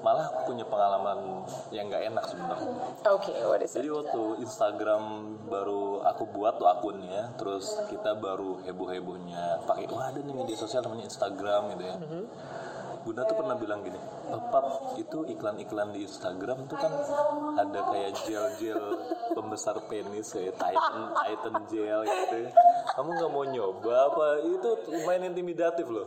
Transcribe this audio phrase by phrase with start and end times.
[0.00, 2.72] malah aku punya pengalaman yang nggak enak sebenarnya.
[3.04, 3.82] Okay, what is it?
[3.82, 5.02] jadi waktu Instagram
[5.50, 10.56] baru aku buat tuh akunnya terus kita baru heboh hebohnya pakai wah ada nih media
[10.56, 11.96] sosial namanya Instagram gitu ya
[13.10, 13.98] Bunda tuh pernah bilang gini,
[14.54, 16.94] Pap, itu iklan-iklan di Instagram tuh kan
[17.58, 19.02] ada kayak gel-gel
[19.34, 22.36] pembesar penis kayak Titan, Titan gel gitu.
[22.46, 22.50] ya.
[22.94, 24.26] Kamu nggak mau nyoba apa?
[24.46, 26.06] Itu lumayan intimidatif loh.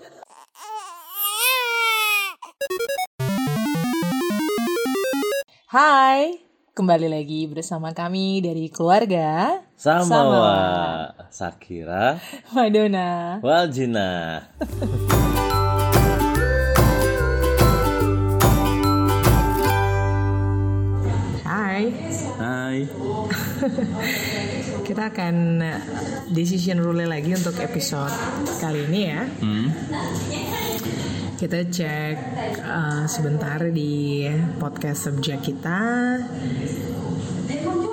[5.75, 6.39] Hai,
[6.71, 12.15] kembali lagi bersama kami dari keluarga Sama, Sakira,
[12.55, 13.43] Madonna.
[13.43, 14.39] Waljina.
[22.73, 22.89] Hai.
[24.89, 25.77] kita akan uh,
[26.33, 28.09] decision rule lagi untuk episode
[28.57, 29.29] kali ini ya.
[29.29, 29.69] Hmm.
[31.37, 32.17] Kita cek
[32.65, 34.25] uh, sebentar di
[34.57, 36.17] podcast subjek kita.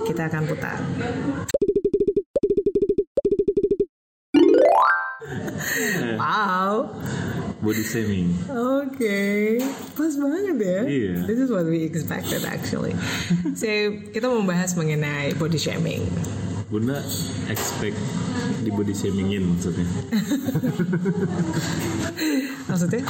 [0.09, 0.81] Kita akan putar.
[6.21, 6.93] Wow.
[7.61, 8.33] Body shaming.
[8.49, 9.61] Oke,
[9.93, 10.81] pas banget ya.
[10.81, 11.29] Iya.
[11.29, 12.97] This is what we expected actually.
[13.53, 13.69] so,
[14.17, 16.09] kita membahas mengenai body shaming.
[16.73, 17.05] Bunda
[17.53, 18.01] expect
[18.65, 19.85] di body shamingin maksudnya.
[22.71, 23.03] Maksudnya?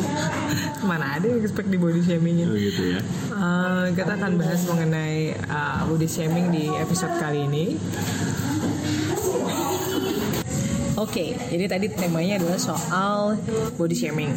[0.90, 2.50] Mana ada yang expect di body shamingin?
[2.50, 3.00] Oh gitu ya.
[3.30, 7.78] Uh, kita akan bahas mengenai uh, body shaming di episode kali ini.
[10.94, 13.34] Oke, jadi tadi temanya adalah soal
[13.74, 14.30] body shaming.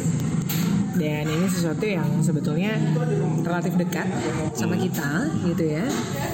[0.98, 2.74] Dan ini sesuatu yang sebetulnya
[3.46, 4.06] relatif dekat
[4.52, 5.86] sama kita gitu ya.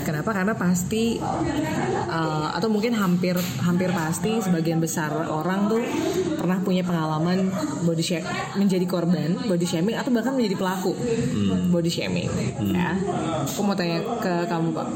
[0.02, 0.32] Kenapa?
[0.32, 1.20] Karena pasti
[2.08, 5.82] uh, atau mungkin hampir hampir pasti sebagian besar orang tuh
[6.40, 7.48] pernah punya pengalaman
[7.84, 10.92] body shaming menjadi korban body shaming atau bahkan menjadi pelaku
[11.72, 12.28] body shaming
[12.72, 12.96] ya.
[13.44, 14.86] Aku mau tanya ke kamu Pak.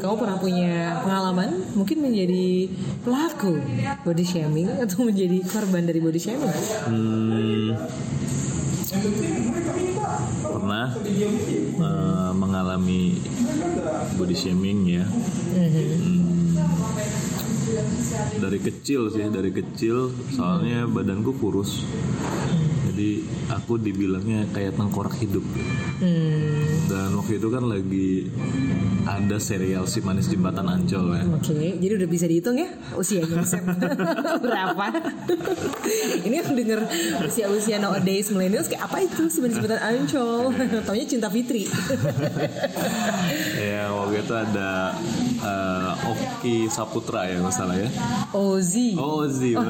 [0.00, 2.68] Kamu pernah punya pengalaman mungkin menjadi
[3.04, 3.60] pelaku
[4.04, 6.52] body shaming atau menjadi korban dari body shaming?
[6.88, 7.76] Hmm,
[10.48, 13.20] pernah eh, mengalami
[14.16, 15.04] body shaming ya.
[15.04, 16.56] Hmm,
[18.40, 21.84] dari kecil sih, dari kecil soalnya badanku kurus.
[22.88, 23.10] Jadi
[23.48, 25.44] aku dibilangnya kayak tengkorak hidup.
[25.98, 28.32] Hmm, Dan waktu itu kan lagi
[29.04, 31.22] ada serial si manis jembatan Ancol ya.
[31.28, 33.44] Oke, jadi udah bisa dihitung ya usianya
[34.44, 34.84] berapa?
[36.20, 36.80] Ini yang denger
[37.22, 40.42] usia-usia nowadays millennials kayak apa itu sebenarnya sebutan ancol?
[40.86, 41.68] Taunya cinta Fitri.
[43.58, 44.94] Ya waktu itu ada
[45.38, 47.88] eh, Oki Saputra ya masalah ya.
[48.32, 48.94] Ozi.
[48.94, 49.60] Oh Ozi, ya.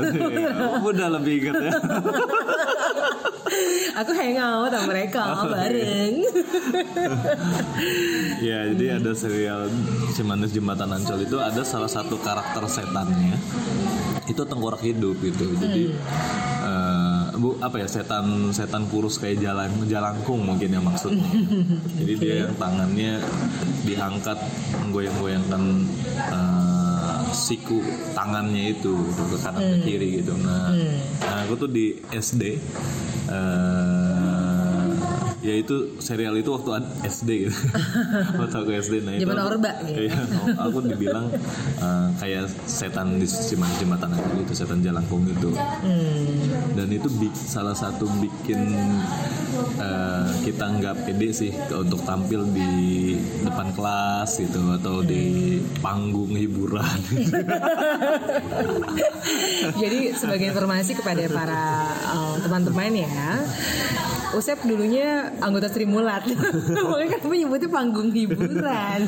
[0.80, 1.72] udah lebih inget ya.
[4.04, 6.14] Aku hangout sama mereka bareng.
[8.48, 9.66] ya jadi ada serial
[10.14, 13.34] si manis jembatan Ancol itu ada salah satu karakter setannya
[14.28, 15.56] itu tengkorak hidup gitu.
[15.56, 15.90] Jadi
[16.62, 21.26] eh, bu apa ya setan setan kurus kayak jalan jalangkung mungkin ya maksudnya.
[21.98, 23.12] Jadi dia yang tangannya
[23.88, 24.38] diangkat
[24.84, 25.62] menggoyang-goyangkan
[27.32, 27.80] siku
[28.14, 30.34] tangannya itu ke kanan ke kiri gitu.
[30.38, 30.72] Nah,
[31.24, 32.42] nah aku tuh di SD
[33.28, 33.97] eh
[35.38, 37.58] ya itu serial itu waktu SD gitu.
[38.40, 40.00] Waktu aku SD nah itu Zaman aku- Orba, gitu.
[40.02, 40.18] iya,
[40.56, 41.26] aku dibilang
[41.78, 43.26] eh, kayak setan di
[43.78, 45.54] jembatan aku gitu setan jalangkung itu.
[46.72, 48.60] Dan itu bi- salah satu bikin
[49.76, 52.70] eh, kita nggak pede sih untuk tampil di
[53.40, 56.98] depan kelas gitu atau di panggung hiburan
[59.58, 61.62] Jadi sebagai informasi kepada para
[62.14, 63.42] uh, teman-teman ya,
[64.36, 66.28] Usep dulunya anggota Sri Mulat,
[66.76, 69.00] makanya kan menyebutnya panggung hiburan.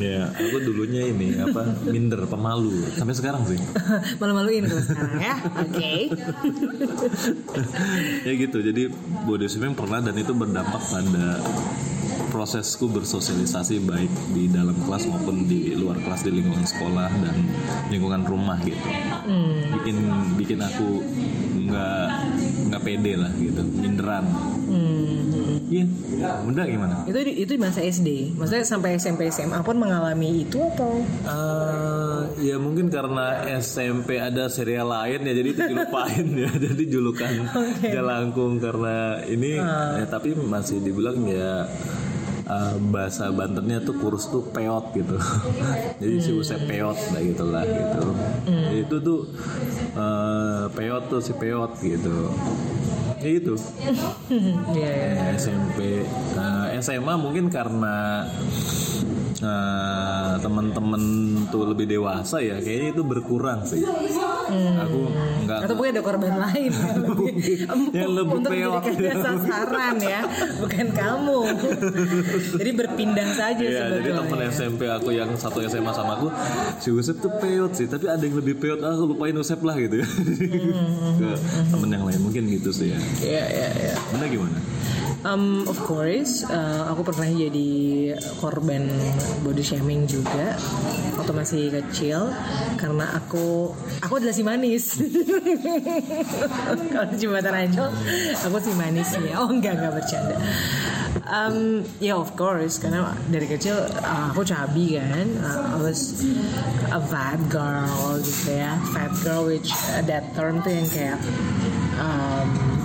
[0.00, 3.60] ya aku dulunya ini apa minder pemalu sampai sekarang sih
[4.20, 5.94] Malu-maluin kalau sekarang ya, oke.
[8.26, 8.82] ya gitu jadi
[9.28, 11.44] body shaming pernah dan itu berdampak pada
[12.28, 17.36] prosesku bersosialisasi baik di dalam kelas maupun di luar kelas di lingkungan sekolah dan
[17.88, 18.88] lingkungan rumah gitu.
[19.74, 19.96] Bikin
[20.36, 21.00] bikin aku
[21.58, 22.06] nggak
[22.68, 24.24] nggak pede lah gitu minderan.
[25.68, 25.84] Iya
[26.40, 27.04] bunda gimana?
[27.04, 30.96] Itu di- itu di masa SD, maksudnya sampai SMP SMA pun mengalami itu atau?
[31.04, 37.32] Eh, ya mungkin karena SMP ada serial lain ya jadi itu dilupain ya jadi julukan
[37.84, 39.60] Jalangkung karena ini.
[39.60, 41.68] Ya, tapi masih dibilang ya
[42.48, 45.16] eh, bahasa Bantennya tuh kurus tuh peot gitu.
[46.00, 48.02] Jadi si Usep peot lah gitu lah gitu.
[48.48, 49.20] Jadi itu tuh
[49.94, 52.32] eh, peot tuh si peot gitu.
[53.20, 53.54] Ya gitu.
[54.78, 56.04] Ya, SMP
[56.38, 58.22] Eh, SMA mungkin karena
[59.40, 61.02] eh, teman-teman
[61.48, 63.82] tuh lebih dewasa ya kayaknya itu berkurang sih
[64.48, 64.98] aku
[65.44, 67.32] nggak Atau mungkin ada korban lain yang lebih,
[67.92, 68.72] Yang lebih untuk peot.
[68.80, 70.20] menjadikan sasaran ya,
[70.60, 71.38] bukan kamu.
[72.56, 76.28] Jadi berpindah saja Iya, jadi temen SMP aku yang satu SMA sama aku,
[76.80, 79.76] si Usep tuh peot sih, tapi ada yang lebih peot, ah, aku lupain Usep lah
[79.76, 80.08] gitu ya.
[81.16, 81.28] Ke
[81.68, 82.98] temen yang lain mungkin gitu sih ya.
[83.20, 83.94] Iya, iya, iya.
[84.12, 84.58] Mana gimana?
[85.26, 88.86] Um, of course, uh, aku pernah jadi korban
[89.42, 90.54] body shaming juga
[91.18, 92.30] waktu masih kecil
[92.78, 94.94] karena aku aku adalah si manis.
[96.94, 97.90] Kalau di jembatan Ancol,
[98.46, 99.42] aku si manisnya.
[99.42, 100.38] Oh enggak enggak bercanda.
[101.26, 106.14] Um, ya of course karena dari kecil uh, aku cabi kan, uh, I was
[106.94, 111.18] a fat girl gitu ya, fat girl which uh, that term tuh yang kayak
[111.98, 112.77] um,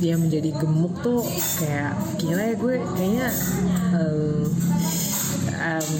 [0.00, 1.20] dia menjadi gemuk tuh
[1.60, 3.28] kayak gila ya gue kayaknya
[3.92, 4.48] um,
[5.60, 5.90] um,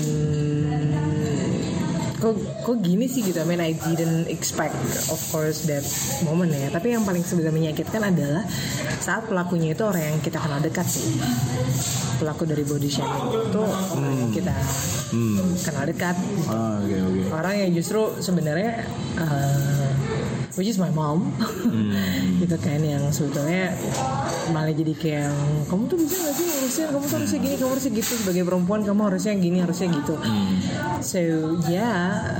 [2.20, 4.76] kok kok gini sih gitu I mean I didn't expect
[5.08, 5.82] of course that
[6.28, 6.68] moment ya.
[6.68, 8.44] Tapi yang paling sebenarnya menyakitkan adalah
[9.00, 11.16] saat pelakunya itu orang yang kita kenal dekat sih.
[12.20, 13.64] Pelaku dari body shaming itu
[13.96, 14.54] orang yang kita
[15.64, 16.16] kenal dekat.
[16.52, 17.20] Ah, oke oke.
[17.32, 18.84] orang yang justru sebenarnya
[19.16, 19.88] uh,
[20.56, 21.30] which is my mom.
[22.40, 23.74] Gitu kan yang sebetulnya
[24.50, 25.30] malah jadi kayak
[25.68, 26.86] kamu tuh bisa gak sih ngurusin?
[26.90, 28.12] Kamu tuh harusnya gini kamu harusnya gitu.
[28.16, 30.14] Sebagai perempuan kamu harusnya gini harusnya gitu.
[31.04, 31.20] So
[31.68, 31.90] ya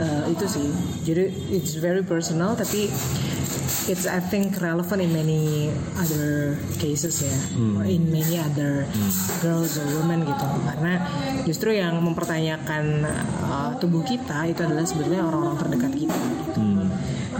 [0.01, 0.67] uh, itu sih.
[1.05, 2.89] Jadi it's very personal tapi
[3.91, 7.37] it's I think relevant in many other cases ya.
[7.79, 8.89] Or in many other
[9.45, 10.47] girls or women gitu.
[10.67, 10.93] Karena
[11.45, 13.07] justru yang mempertanyakan
[13.47, 16.17] uh, tubuh kita itu adalah sebenarnya orang-orang terdekat kita.
[16.17, 16.50] gitu.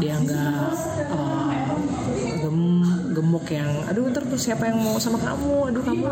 [0.01, 0.73] Dia nggak
[1.13, 1.77] uh,
[2.41, 5.71] gem- gemuk yang aduh ntar tuh siapa yang mau sama kamu?
[5.71, 6.05] Aduh kamu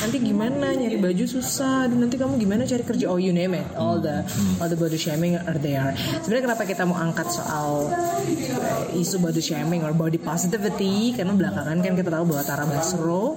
[0.00, 0.72] nanti gimana?
[0.72, 1.86] Nyari baju susah.
[1.86, 3.10] Aduh nanti kamu gimana cari kerja?
[3.10, 3.66] Oh you name it.
[3.76, 4.24] All the
[4.62, 5.92] all the body shaming are there.
[6.24, 11.12] Sebenarnya kenapa kita mau angkat soal eh, isu body shaming or body positivity?
[11.12, 13.36] Karena belakangan kan kita tahu bahwa Tara Basro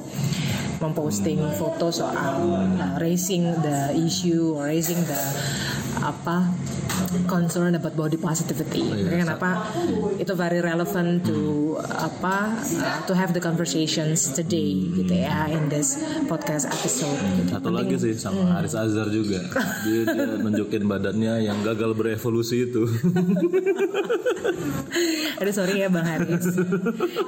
[0.81, 5.21] memposting foto soal uh, raising the issue or raising the
[6.01, 6.49] apa
[7.27, 8.83] concern about body positivity.
[8.83, 9.49] Makanya kenapa
[10.17, 15.99] itu very relevant to apa uh, to have the conversations today gitu ya in this
[16.27, 17.19] podcast episode.
[17.41, 17.51] Gitu.
[17.51, 19.39] Satu lagi sih sama Haris Azhar juga.
[19.81, 22.85] Dia, dia nunjukin badannya yang gagal berevolusi itu.
[25.41, 26.45] Aduh sorry ya Bang Haris.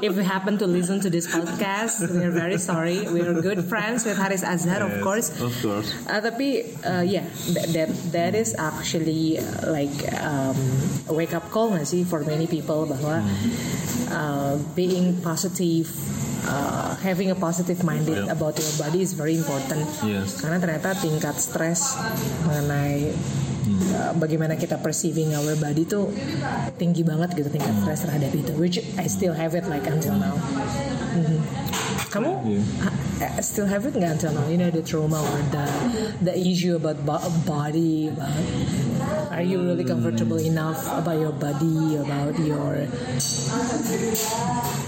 [0.05, 3.01] If you happen to listen to this podcast, we are very sorry.
[3.09, 5.27] We are good friends with Haris Azhar, of Yes, course.
[5.41, 5.89] Of course.
[6.05, 7.25] Uh, tapi uh, yeah,
[7.57, 9.89] that, that that is actually uh, like
[10.21, 10.53] um,
[11.09, 13.25] a wake up call nggak sih for many people bahwa
[14.07, 15.89] uh, being positive,
[16.45, 18.29] uh, having a positive minded Yeah.
[18.29, 19.81] about your body is very important.
[20.05, 20.37] Yes.
[20.37, 21.97] Karena ternyata tingkat stres
[22.45, 23.09] mengenai
[23.97, 26.13] uh, bagaimana kita perceiving our body tuh
[26.77, 30.37] tinggi banget gitu tingkat stres terhadap itu, which I still have it like until now.
[32.13, 34.45] Kamu uh, still have it nggak until now?
[34.45, 35.65] You know the trauma or the
[36.21, 38.13] the issue about bo- body.
[38.13, 38.37] About,
[39.33, 42.85] are you really comfortable enough about your body, about your,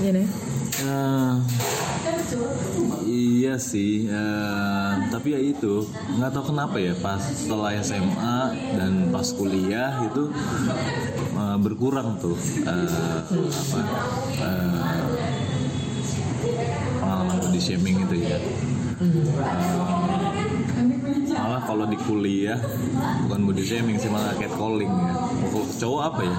[0.05, 0.27] you know?
[0.75, 1.33] Eh,
[3.07, 5.87] iya sih, eh, tapi ya itu
[6.19, 8.37] nggak tahu kenapa ya pas setelah SMA
[8.75, 10.29] dan pas kuliah itu
[11.31, 12.35] eh, berkurang tuh
[12.67, 13.79] eh, apa
[14.35, 15.14] eh,
[17.25, 18.37] pengalaman body shaming itu ya.
[18.37, 19.17] Eh,
[21.35, 22.61] malah kalau di kuliah
[23.25, 25.13] bukan body shaming sih malah catcalling ya.
[25.49, 26.37] Kalau cowok apa ya?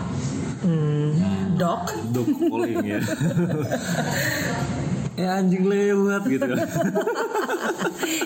[1.59, 1.91] Doc.
[2.15, 3.01] Dog calling ya.
[5.17, 6.47] ya anjing lewat gitu.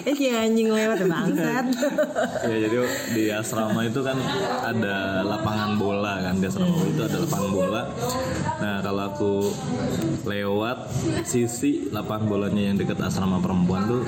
[0.01, 1.67] Eh kayak anjing lewat bangsat.
[2.51, 2.77] ya jadi
[3.13, 4.17] di asrama itu kan
[4.65, 7.83] ada lapangan bola kan di asrama itu ada lapangan bola.
[8.61, 9.33] Nah kalau aku
[10.25, 10.79] lewat
[11.25, 14.03] sisi lapangan bolanya yang dekat asrama perempuan tuh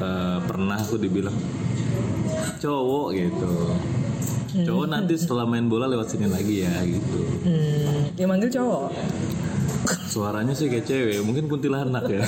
[0.00, 1.36] eh, pernah aku dibilang
[2.60, 3.52] cowok gitu.
[4.50, 7.20] Cowok nanti setelah main bola lewat sini lagi ya gitu.
[7.44, 8.88] Hmm, yang manggil cowok.
[10.10, 12.22] Suaranya sih kayak cewek, mungkin kuntilanak ya.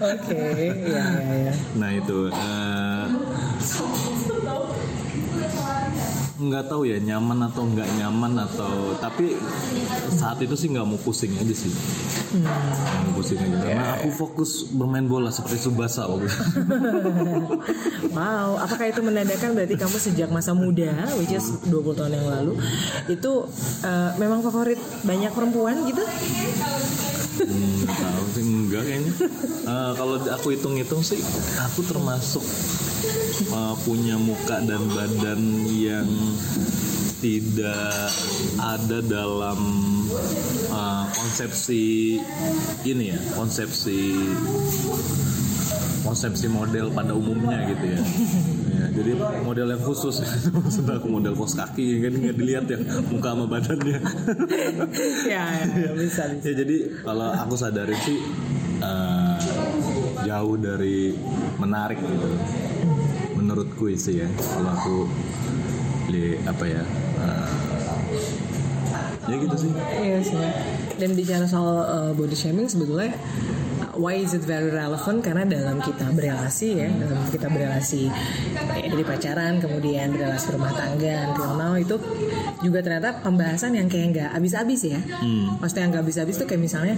[0.00, 0.42] Oke,
[0.88, 1.54] ya ya ya.
[1.76, 3.04] Nah itu eh,
[6.40, 9.36] nggak tahu ya nyaman atau nggak nyaman atau tapi
[10.08, 11.68] saat itu sih nggak mau pusing aja sih
[12.32, 12.56] Nggak
[13.04, 16.40] mau pusing aja karena aku fokus bermain bola seperti Subasa waktu itu.
[18.10, 22.58] Wow, apakah itu menandakan berarti kamu sejak masa muda, which is 20 tahun yang lalu,
[23.06, 23.32] itu
[23.86, 26.02] eh, memang favorit banyak perempuan gitu?
[27.40, 29.12] Hmm, tahu sih enggak kayaknya.
[29.64, 31.20] Eh, kalau aku hitung-hitung sih
[31.60, 32.44] aku termasuk
[33.48, 35.40] eh, punya muka dan badan
[35.72, 36.08] yang
[37.20, 38.12] tidak
[38.60, 39.60] ada dalam
[40.68, 42.18] eh, konsepsi
[42.84, 44.16] ini ya, konsepsi
[46.00, 48.00] konsepsi model pada umumnya gitu ya.
[48.70, 49.12] Ya, jadi
[49.44, 50.24] model yang khusus
[50.56, 52.78] maksud aku model kos kaki kan nggak dilihat ya
[53.12, 53.98] muka sama badannya.
[55.32, 56.44] ya, ya, bisa bisa.
[56.48, 58.18] ya jadi kalau aku sadarin sih
[58.80, 59.38] eh,
[60.24, 61.12] jauh dari
[61.60, 62.30] menarik gitu
[63.36, 64.96] menurutku sih ya kalau aku
[66.12, 66.82] li apa ya
[67.20, 67.50] eh,
[69.28, 70.36] ya gitu sih Iya sih.
[71.00, 73.59] Dan bicara soal uh, body shaming sebetulnya uh,
[74.00, 75.20] why is it very relevant?
[75.20, 78.12] Karena dalam kita berelasi ya dalam kita berelasi ya,
[78.88, 82.00] dari pacaran kemudian berelasi rumah tangga until now itu
[82.64, 85.00] juga ternyata pembahasan yang kayak nggak habis-habis ya.
[85.60, 86.94] Maksudnya yang nggak habis-habis tuh kayak misalnya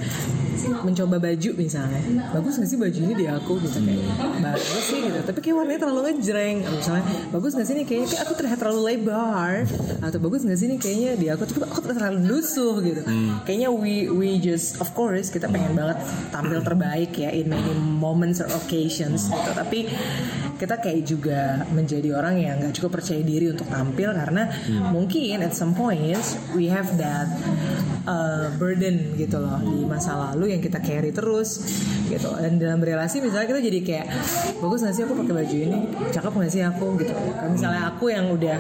[0.87, 2.02] mencoba baju misalnya.
[2.30, 3.52] Bagus nggak sih baju ini di aku?
[3.59, 4.02] Gitu kayak
[4.38, 5.18] bagus sih gitu.
[5.26, 6.56] Tapi kayak warnanya terlalu ngejreng.
[6.62, 7.04] Misalnya
[7.35, 8.06] bagus nggak sih nih kayaknya?
[8.06, 9.52] Kayak aku terlihat terlalu lebar.
[9.99, 11.42] Atau bagus nggak sih nih kayaknya di aku?
[11.50, 13.02] Tuh aku terlalu lusuh gitu.
[13.42, 15.99] Kayaknya we we just of course kita pengen banget
[16.30, 19.50] tampil terbaik ya in many moments or occasions gitu.
[19.52, 19.88] Tapi
[20.58, 21.40] kita kayak juga
[21.75, 24.46] menjadi orang yang nggak cukup percaya diri untuk tampil karena
[24.94, 27.26] mungkin at some points we have that
[28.06, 31.66] uh, burden gitu loh di masa lalu yang kita carry terus
[32.06, 32.30] gitu.
[32.38, 34.06] Dan dalam relasi misalnya kita jadi kayak
[34.62, 35.78] bagus nggak sih aku pakai baju ini?
[36.14, 36.87] Cakep nggak sih aku?
[37.00, 37.14] Gitu.
[37.14, 38.58] Kan misalnya aku yang udah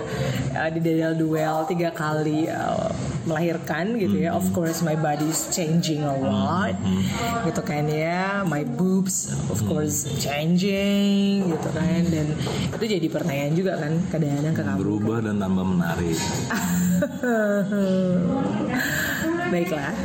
[0.58, 2.90] uh, di duel duel tiga kali uh,
[3.26, 6.74] melahirkan gitu ya of course my body is changing a lot
[7.46, 12.26] gitu kan ya my boobs of course changing gitu kan dan
[12.72, 16.18] itu jadi pertanyaan juga kan kadang-kadang ke kamu berubah dan tambah menarik
[19.52, 19.92] Baiklah.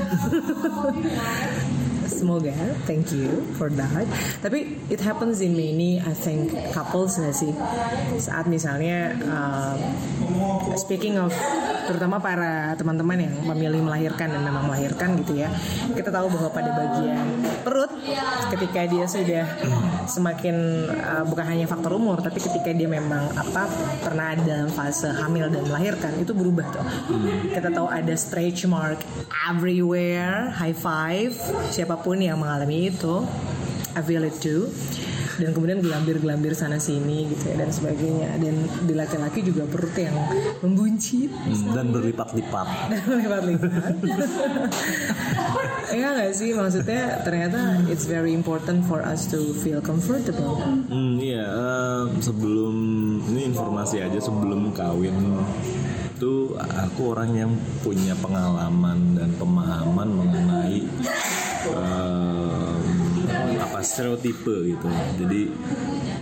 [2.17, 2.51] Semoga,
[2.83, 4.03] thank you for that.
[4.43, 7.53] Tapi it happens in many, I think, couples nggak sih?
[8.17, 9.77] Saat misalnya, um,
[10.75, 11.31] speaking of,
[11.87, 15.49] terutama para teman-teman yang memilih melahirkan dan memang melahirkan gitu ya,
[15.95, 17.25] kita tahu bahwa pada bagian
[17.63, 17.91] perut,
[18.51, 19.45] ketika dia sudah
[20.05, 20.55] semakin
[20.91, 23.65] uh, bukan hanya faktor umur, tapi ketika dia memang apa
[24.03, 26.85] pernah ada fase hamil dan melahirkan itu berubah tuh.
[27.55, 28.99] Kita tahu ada stretch mark
[29.47, 31.31] everywhere, high five
[31.71, 33.23] siapa pun yang mengalami itu,
[33.95, 34.69] I feel it too.
[35.37, 38.37] Dan kemudian gelambir-gelambir sana sini gitu ya dan sebagainya.
[38.41, 40.15] Dan di laki-laki juga perut yang
[40.65, 43.93] membuncit Hmm, dan berlipat-lipat dan lipat-lipat.
[45.87, 50.59] Iya nggak sih maksudnya ternyata it's very important for us to feel comfortable.
[50.91, 52.75] Hmm, iya, eh, sebelum
[53.31, 55.15] ini informasi aja sebelum kawin
[56.17, 57.51] itu aku orang yang
[57.85, 60.81] punya pengalaman dan pemahaman mengenai
[61.67, 61.85] apa
[63.87, 64.87] stereotipe gitu.
[65.23, 65.41] Jadi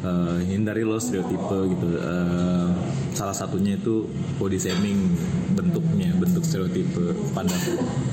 [0.06, 1.88] eh, hindari lo stereotipe gitu.
[1.98, 2.70] Eh,
[3.18, 4.06] salah satunya itu
[4.38, 5.10] body shaming
[5.58, 7.56] bentuknya, bentuk stereotipe pada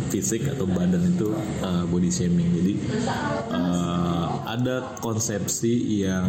[0.09, 2.49] fisik atau badan itu eh, body shaming.
[2.56, 2.75] Jadi
[3.52, 6.28] eh, ada konsepsi yang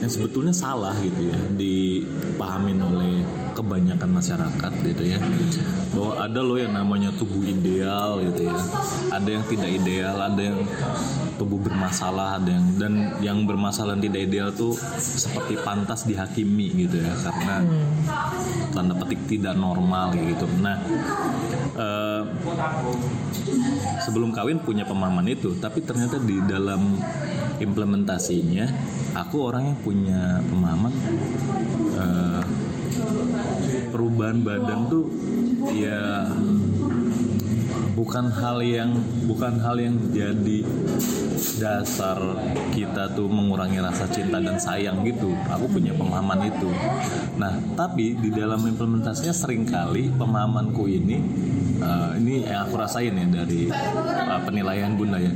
[0.00, 3.20] yang sebetulnya salah gitu ya dipahamin oleh
[3.52, 5.18] kebanyakan masyarakat gitu ya.
[5.94, 8.58] Bahwa ada loh yang namanya tubuh ideal gitu ya.
[9.10, 10.58] Ada yang tidak ideal ada yang
[11.40, 12.92] tubuh bermasalah ada yang dan
[13.24, 17.12] yang bermasalah dan tidak ideal tuh seperti pantas dihakimi gitu ya.
[17.20, 17.64] Karena
[18.70, 20.46] tanda petik tidak normal gitu.
[20.62, 20.76] Nah
[21.76, 22.22] eh,
[24.04, 26.96] sebelum kawin punya pemahaman itu tapi ternyata di dalam
[27.60, 28.66] implementasinya
[29.14, 30.92] aku orang yang punya pemahaman
[31.98, 32.42] eh,
[33.90, 35.04] perubahan badan tuh
[35.74, 36.28] ya
[38.00, 38.96] bukan hal yang
[39.28, 40.64] bukan hal yang jadi
[41.60, 42.16] dasar
[42.72, 45.28] kita tuh mengurangi rasa cinta dan sayang gitu.
[45.52, 46.68] Aku punya pemahaman itu.
[47.36, 51.16] Nah, tapi di dalam implementasinya sering kali pemahamanku ini
[51.80, 55.32] eh, ini yang aku rasain ya dari eh, penilaian Bunda ya.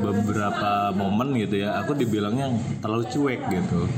[0.00, 3.88] Beberapa momen gitu ya, aku dibilangnya terlalu cuek gitu.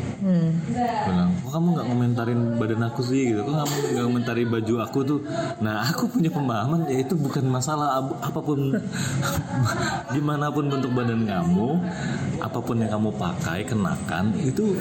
[1.06, 3.40] Bilang, kok kamu nggak komentarin badan aku sih gitu?
[3.44, 5.20] Kok kamu nggak komentari baju aku tuh?
[5.62, 8.74] Nah, aku punya pemahaman ya itu bukan masalah apa pun
[10.14, 11.68] gimana pun bentuk badan kamu,
[12.40, 14.74] apa pun yang kamu pakai kenakan itu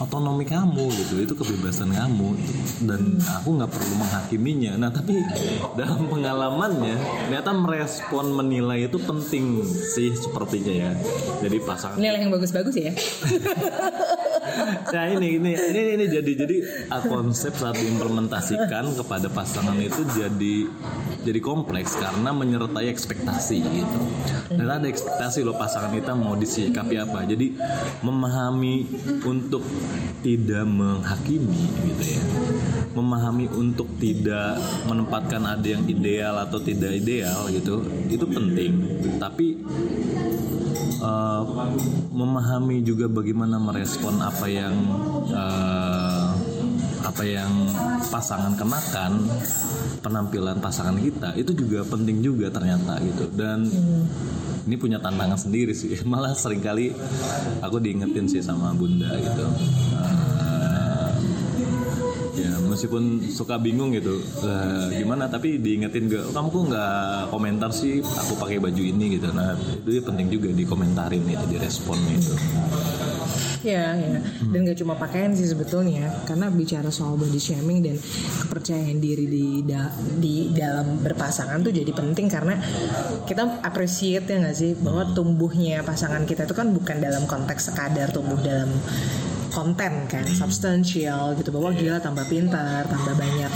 [0.00, 2.34] otonomi kamu gitu itu kebebasan kamu.
[2.82, 4.80] Dan aku nggak perlu menghakiminya.
[4.80, 5.20] Nah tapi
[5.76, 6.96] dalam pengalamannya
[7.28, 10.92] ternyata merespon menilai itu penting sih sepertinya ya.
[11.44, 12.92] Jadi pasangan Nilai yang bagus-bagus ya.
[14.94, 16.56] nah ini ini ini ini jadi jadi
[16.92, 20.56] ah, konsep saat diimplementasikan kepada pasangan itu jadi
[21.20, 24.00] jadi kompleks karena menyertai ekspektasi gitu.
[24.50, 27.28] Dan ada ekspektasi loh pasangan kita mau disikapi apa.
[27.28, 27.52] Jadi
[28.00, 28.88] memahami
[29.28, 29.60] untuk
[30.24, 32.22] tidak menghakimi gitu ya.
[32.96, 34.56] Memahami untuk tidak
[34.88, 37.84] menempatkan ada yang ideal atau tidak ideal gitu.
[38.08, 38.72] Itu penting.
[39.20, 39.60] Tapi
[41.00, 41.42] eh,
[42.12, 44.74] memahami juga bagaimana merespon apa yang
[45.32, 46.28] eh,
[47.00, 47.50] apa yang
[48.12, 49.24] pasangan kenakan
[50.04, 53.24] penampilan pasangan kita itu juga penting juga ternyata gitu.
[53.32, 53.66] Dan
[54.68, 55.96] ini punya tantangan sendiri sih.
[56.10, 56.92] Malah sering kali
[57.64, 59.46] aku diingetin sih sama bunda gitu.
[59.96, 60.19] Ya
[62.70, 65.26] meskipun suka bingung gitu "Lah, gimana?
[65.26, 66.94] Tapi diingetin gak kamu kok nggak
[67.28, 67.98] komentar sih?
[67.98, 69.28] Aku pakai baju ini gitu.
[69.34, 72.34] Nah itu penting juga dikomentarin itu direspon itu
[73.60, 74.24] Ya, ya.
[74.40, 78.00] Dan gak cuma pakaian sih sebetulnya, karena bicara soal body shaming dan
[78.40, 82.56] kepercayaan diri di da- di dalam berpasangan tuh jadi penting karena
[83.28, 84.72] kita appreciate ya nggak sih?
[84.80, 88.72] Bahwa tumbuhnya pasangan kita itu kan bukan dalam konteks sekadar tumbuh dalam
[89.50, 93.50] konten kan substansial gitu bahwa gila tambah pintar tambah banyak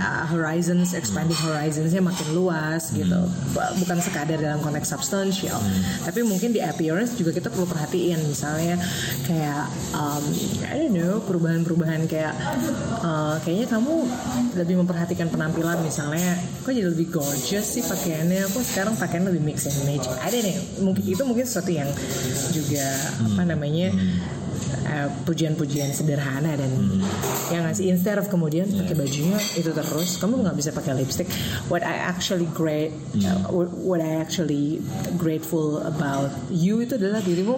[0.00, 3.28] uh, horizons expanding horizonsnya makin luas gitu.
[3.52, 5.60] Bu- bukan sekadar dalam konteks substansial
[6.04, 8.18] tapi mungkin di appearance juga kita perlu perhatiin.
[8.24, 8.80] Misalnya
[9.28, 10.24] kayak um,
[10.68, 12.34] I don't know perubahan-perubahan kayak
[13.02, 13.94] uh, kayaknya kamu
[14.56, 18.46] lebih memperhatikan penampilan misalnya kok jadi lebih gorgeous sih pakaiannya?
[18.48, 20.92] Kok sekarang pakaian lebih mix and match don't know.
[20.92, 21.88] Mungkin itu mungkin sesuatu yang
[22.52, 22.86] juga
[23.24, 23.92] apa namanya
[24.86, 26.70] uh, pujian-pujian sederhana dan
[27.52, 31.28] yang ngasih instead of kemudian pakai bajunya itu terus kamu nggak bisa pakai lipstick.
[31.70, 33.50] What I actually great uh,
[33.84, 34.82] what I actually
[35.18, 37.56] grateful about you itu adalah dirimu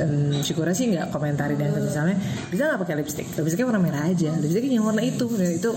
[0.00, 2.16] um, Syukura sih nggak komentari dan misalnya
[2.48, 3.26] bisa nggak pakai lipstick?
[3.36, 5.26] Lipsticknya warna merah aja lipsticknya yang warna itu.
[5.30, 5.70] Dan itu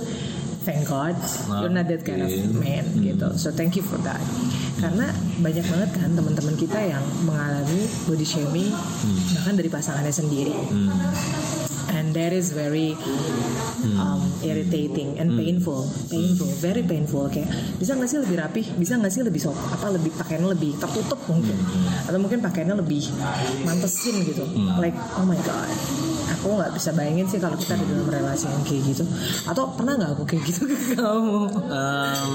[0.64, 1.16] thank God
[1.62, 3.36] you're not that kind of man gitu.
[3.36, 4.20] So thank you for that.
[4.80, 8.72] Karena banyak banget kan teman-teman kita yang mengalami body shaming
[9.38, 10.56] bahkan dari pasangannya sendiri.
[11.94, 12.98] And that is very
[14.02, 15.86] um, irritating and painful.
[16.10, 17.30] Painful very painful.
[17.30, 18.66] Kayak bisa nggak sih lebih rapih?
[18.76, 21.54] Bisa nggak sih lebih sok apa lebih pakaiannya lebih tertutup mungkin?
[22.10, 23.14] Atau mungkin pakaiannya lebih
[23.62, 24.42] mantesin gitu.
[24.82, 28.64] Like oh my god aku nggak bisa bayangin sih kalau kita di dalam relasi yang
[28.66, 29.04] kayak gitu.
[29.46, 31.42] Atau pernah nggak aku kayak gitu ke kamu?
[31.70, 32.34] Em,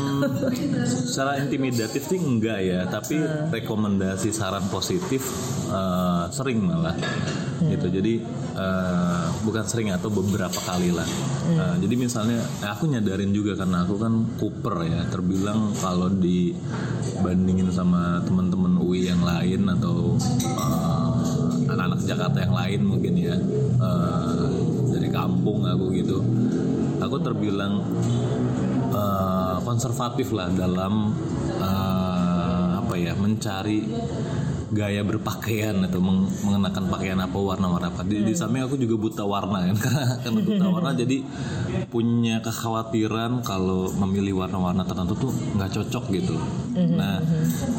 [0.87, 3.19] secara intimidatif sih enggak ya, tapi
[3.53, 5.23] rekomendasi saran positif
[5.69, 6.97] eh, sering malah.
[7.59, 7.87] Gitu.
[7.91, 8.13] Jadi
[8.55, 11.07] eh, bukan sering atau beberapa kali lah.
[11.49, 17.73] Eh, jadi misalnya eh, aku nyadarin juga karena aku kan Cooper ya, terbilang kalau dibandingin
[17.73, 20.98] sama teman-teman UI yang lain atau eh,
[21.69, 23.37] anak-anak Jakarta yang lain mungkin ya
[23.79, 24.49] eh,
[24.89, 26.19] dari kampung aku gitu,
[26.99, 27.85] aku terbilang
[28.93, 31.13] eh, konservatif lah dalam
[31.61, 33.85] eh, apa ya mencari
[34.69, 38.05] gaya berpakaian atau meng- mengenakan pakaian apa warna-warna apa.
[38.05, 40.91] Di, di samping aku juga buta warna kan karena karena buta warna.
[40.93, 41.17] Jadi
[41.89, 46.37] punya kekhawatiran kalau memilih warna-warna tertentu tuh nggak cocok gitu.
[46.77, 47.19] Nah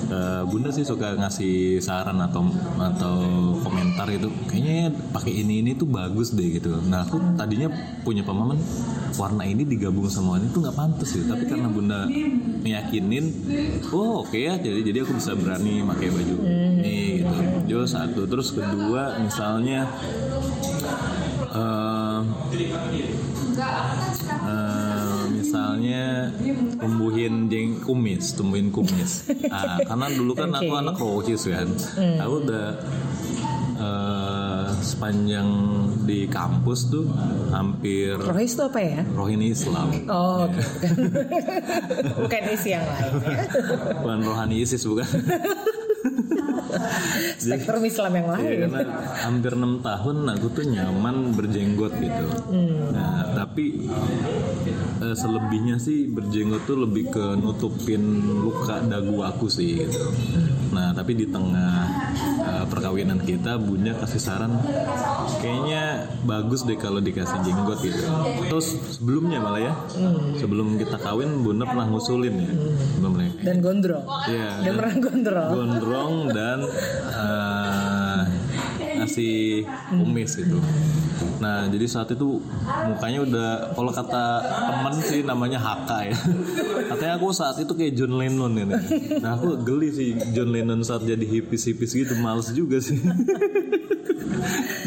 [0.10, 3.16] eh, bunda sih suka ngasih saran atau atau
[3.62, 6.82] komentar itu kayaknya pakai ini ini tuh bagus deh gitu.
[6.90, 7.70] Nah aku tadinya
[8.02, 8.58] punya pemahaman
[9.16, 11.26] warna ini digabung sama warna itu nggak pantas gitu.
[11.30, 12.10] Tapi karena bunda
[12.60, 13.26] meyakinin
[13.94, 16.36] oh oke ya jadi jadi aku bisa berani pakai baju.
[16.40, 16.69] Ini
[17.70, 18.26] Yo satu.
[18.26, 19.86] Terus kedua misalnya
[21.54, 22.22] eh,
[24.30, 26.34] eh, misalnya
[26.80, 29.30] tumbuhin jeng kumis tumbuhin kumis.
[29.54, 30.82] Ah, karena dulu kan aku Oke.
[30.82, 31.70] anak rohis kan.
[32.22, 32.68] Aku udah
[33.80, 35.50] eh, sepanjang
[36.10, 37.06] di kampus tuh
[37.54, 39.02] hampir Rohis itu apa ya?
[39.14, 39.94] Rohini Islam.
[40.10, 40.96] Oh oke bukan
[42.26, 43.12] bukan isi yang lain.
[43.22, 45.06] Ya bukan rohani ISIS bukan
[47.44, 48.82] spektrum Islam yang lain Iya, karena
[49.24, 52.26] hampir enam tahun aku tuh nyaman berjenggot gitu.
[52.92, 53.88] Nah, tapi
[55.00, 58.02] eh, selebihnya sih berjenggot tuh lebih ke nutupin
[58.40, 60.02] luka dagu aku sih gitu.
[60.70, 61.74] Nah, tapi di tengah
[62.46, 64.54] eh, perkawinan kita, bunda kasih saran,
[65.42, 68.06] kayaknya bagus deh kalau dikasih jenggot gitu.
[68.48, 69.74] Terus sebelumnya malah ya,
[70.38, 72.54] sebelum kita kawin, bunda pernah ngusulin ya,
[73.02, 73.28] pernah.
[73.40, 76.60] dan gondrong Iya, dan pernah gondrong gondrong dan
[77.20, 78.20] eh,
[79.00, 80.60] masih kumis gitu.
[81.40, 82.44] Nah jadi saat itu
[82.88, 86.18] mukanya udah kalau kata temen sih namanya HK ya.
[86.92, 88.76] Katanya aku saat itu kayak John Lennon ini.
[89.24, 93.00] Nah aku geli sih John Lennon saat jadi hipis-hipis gitu males juga sih.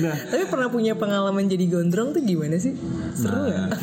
[0.02, 2.72] nah Tapi pernah punya pengalaman jadi gondrong tuh gimana sih?
[3.12, 3.68] Seru ya?
[3.68, 3.78] Nah,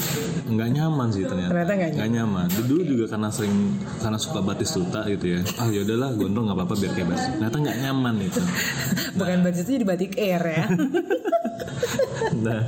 [0.50, 1.52] nggak nyaman sih ternyata.
[1.54, 2.48] Ternyata nggak nyaman.
[2.48, 2.48] nyaman.
[2.66, 3.56] Dulu juga karena sering
[4.02, 5.40] karena suka batis tuta gitu ya.
[5.62, 7.26] Ah ya udahlah gondrong nggak apa-apa biar kayak batis.
[7.38, 8.42] Ternyata nggak nyaman itu.
[9.20, 10.66] Bukan batik itu jadi batik air ya.
[12.40, 12.62] Nah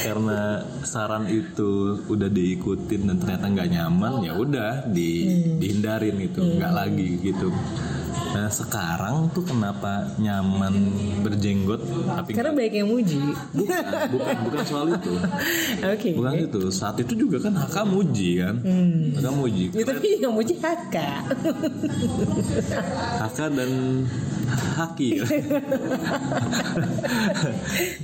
[0.00, 5.10] karena saran itu udah diikutin dan ternyata nggak nyaman ya udah di
[5.60, 7.52] dihindarin gitu nggak lagi gitu.
[8.30, 10.74] Nah sekarang tuh kenapa nyaman
[11.26, 13.18] berjenggot tapi Karena banyak yang muji.
[13.50, 15.12] bukan bukan bukan soal itu.
[15.82, 16.10] Oke.
[16.14, 16.60] Bukan itu.
[16.70, 18.62] Saat itu juga kan Haka muji kan.
[19.18, 19.74] Haka muji.
[19.74, 21.26] Ya, tapi yang muji Haka.
[23.18, 23.70] Haka dan
[24.50, 25.22] Haki.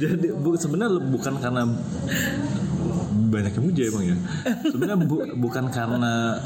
[0.03, 1.63] Jadi bu, sebenarnya bukan karena
[3.27, 4.17] banyak yang muji emang ya.
[4.69, 6.37] Sebenarnya bu- bukan karena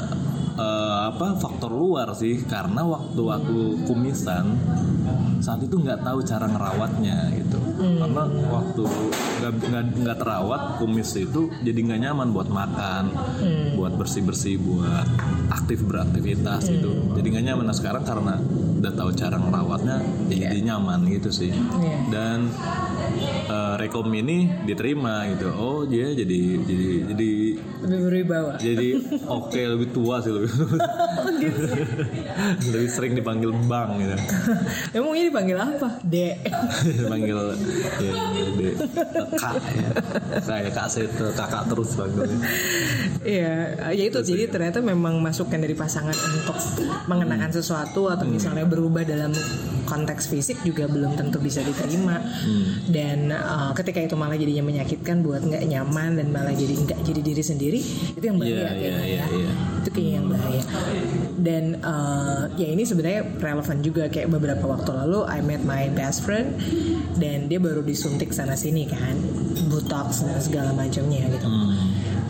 [0.55, 4.55] eh, apa faktor luar sih, karena waktu aku kumisan
[5.43, 7.59] saat itu nggak tahu cara ngerawatnya gitu.
[7.75, 8.83] Karena waktu
[9.99, 13.03] nggak terawat kumis itu jadi nggak nyaman buat makan,
[13.75, 15.05] buat bersih bersih, buat
[15.51, 17.13] aktif beraktivitas gitu.
[17.19, 17.67] Jadi nggak nyaman.
[17.67, 18.39] Nah sekarang karena
[18.81, 19.95] udah tahu cara ngerawatnya
[20.27, 21.53] ya jadi nyaman gitu sih.
[21.53, 21.97] Iya.
[22.09, 22.49] Dan
[23.47, 25.47] eh, rekom ini diterima gitu.
[25.53, 27.29] Oh dia jadi jadi jadi
[27.81, 28.51] Lebih berwibawa.
[28.57, 28.87] jadi
[29.25, 30.49] oke lebih tua sih lebih
[32.71, 34.15] lebih sering dipanggil bang gitu
[34.97, 35.87] Emang ini dipanggil apa?
[36.03, 36.35] Dek.
[37.01, 37.37] dipanggil
[37.99, 38.13] ya,
[38.51, 38.69] de,
[39.35, 39.89] kak ya
[40.41, 42.39] kayak kak saya kakak terus panggilnya
[43.21, 43.53] Iya,
[43.93, 46.57] ya itu jadi ternyata memang masukan dari pasangan untuk
[47.05, 49.35] mengenakan sesuatu atau misalnya berubah dalam
[49.83, 52.23] konteks fisik juga belum tentu bisa diterima.
[52.87, 57.21] Dan uh, ketika itu malah jadinya menyakitkan buat nggak nyaman dan malah jadi nggak jadi
[57.21, 57.79] diri sendiri
[58.15, 59.25] itu yang bahaya kayaknya iya, iya, ya.
[59.35, 59.51] iya.
[59.83, 60.61] itu kayaknya yang bahaya.
[61.41, 66.23] Dan uh, ya ini sebenarnya relevan juga kayak beberapa waktu lalu I met my best
[66.23, 66.55] friend
[67.19, 69.19] dan dia baru disuntik sana sini kan
[69.67, 71.49] botox dan segala macamnya gitu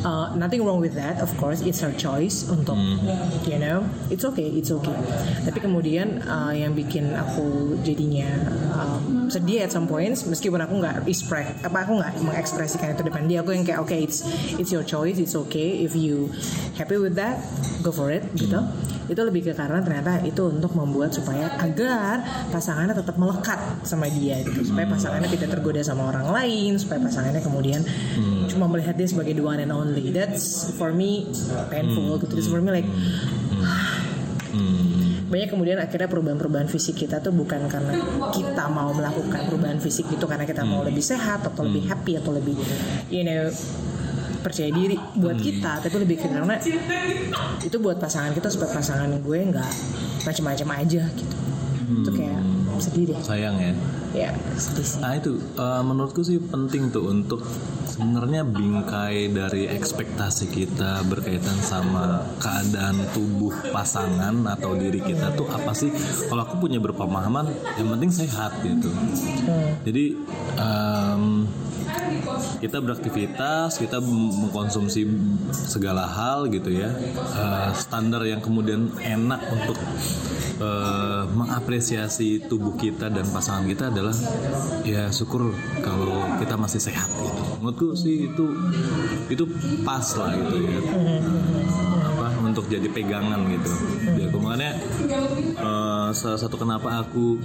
[0.02, 1.62] Uh, nothing wrong with that of course.
[1.62, 2.78] It's her choice untuk
[3.46, 3.86] you know.
[4.10, 4.98] It's okay it's okay.
[5.46, 8.30] Tapi kemudian uh, yang bikin aku jadinya
[8.74, 13.24] um, sedih at some points meskipun aku nggak express apa aku nggak mengekspresikan itu depan
[13.30, 14.26] dia aku yang kayak okay it's
[14.58, 15.86] it's your choice it's okay.
[15.86, 16.34] If you
[16.76, 17.38] happy with that
[17.86, 18.58] go for it gitu
[19.12, 24.40] itu lebih ke karena ternyata itu untuk membuat supaya agar pasangannya tetap melekat sama dia
[24.40, 24.64] gitu.
[24.64, 27.84] Supaya pasangannya tidak tergoda sama orang lain supaya pasangannya kemudian
[28.48, 30.16] cuma melihat dia sebagai the one and only.
[30.16, 31.28] That's for me
[31.68, 32.40] painful gitu.
[32.40, 32.88] That's for me like
[34.56, 35.28] hmm.
[35.28, 37.96] banyak kemudian akhirnya perubahan-perubahan fisik kita tuh bukan karena
[38.32, 42.36] kita mau melakukan perubahan fisik itu karena kita mau lebih sehat atau lebih happy atau
[42.36, 42.56] lebih
[43.08, 43.48] you know
[44.42, 46.58] percaya diri buat kita tapi lebih ke karena
[47.62, 49.72] itu buat pasangan kita supaya pasangan gue nggak
[50.26, 51.36] macam-macam aja gitu.
[51.92, 52.42] Itu kayak
[52.82, 53.20] sedih deh.
[53.22, 53.74] Sayang ya.
[54.12, 55.00] Ya sedih sih.
[55.00, 57.46] Nah itu eh, menurutku sih penting tuh untuk
[57.88, 65.72] sebenarnya bingkai dari ekspektasi kita berkaitan sama keadaan tubuh pasangan atau diri kita tuh apa
[65.72, 65.92] sih?
[66.28, 68.92] Kalau aku punya berpemahaman yang penting sehat gitu.
[69.88, 70.16] Jadi
[70.60, 71.48] em,
[72.62, 75.10] kita beraktivitas, kita mengkonsumsi
[75.50, 76.94] segala hal gitu ya.
[76.94, 79.78] Eh, standar yang kemudian enak untuk
[80.62, 84.14] eh, mengapresiasi tubuh kita dan pasangan kita adalah
[84.86, 85.50] ya syukur
[85.82, 87.42] kalau kita masih sehat gitu.
[87.66, 88.46] Menurutku sih itu
[89.34, 89.44] itu
[89.82, 90.80] pas lah gitu ya.
[90.86, 91.61] Apa
[92.52, 93.72] untuk jadi pegangan gitu.
[94.20, 94.72] Ya makanya
[95.56, 97.40] eh, salah satu kenapa aku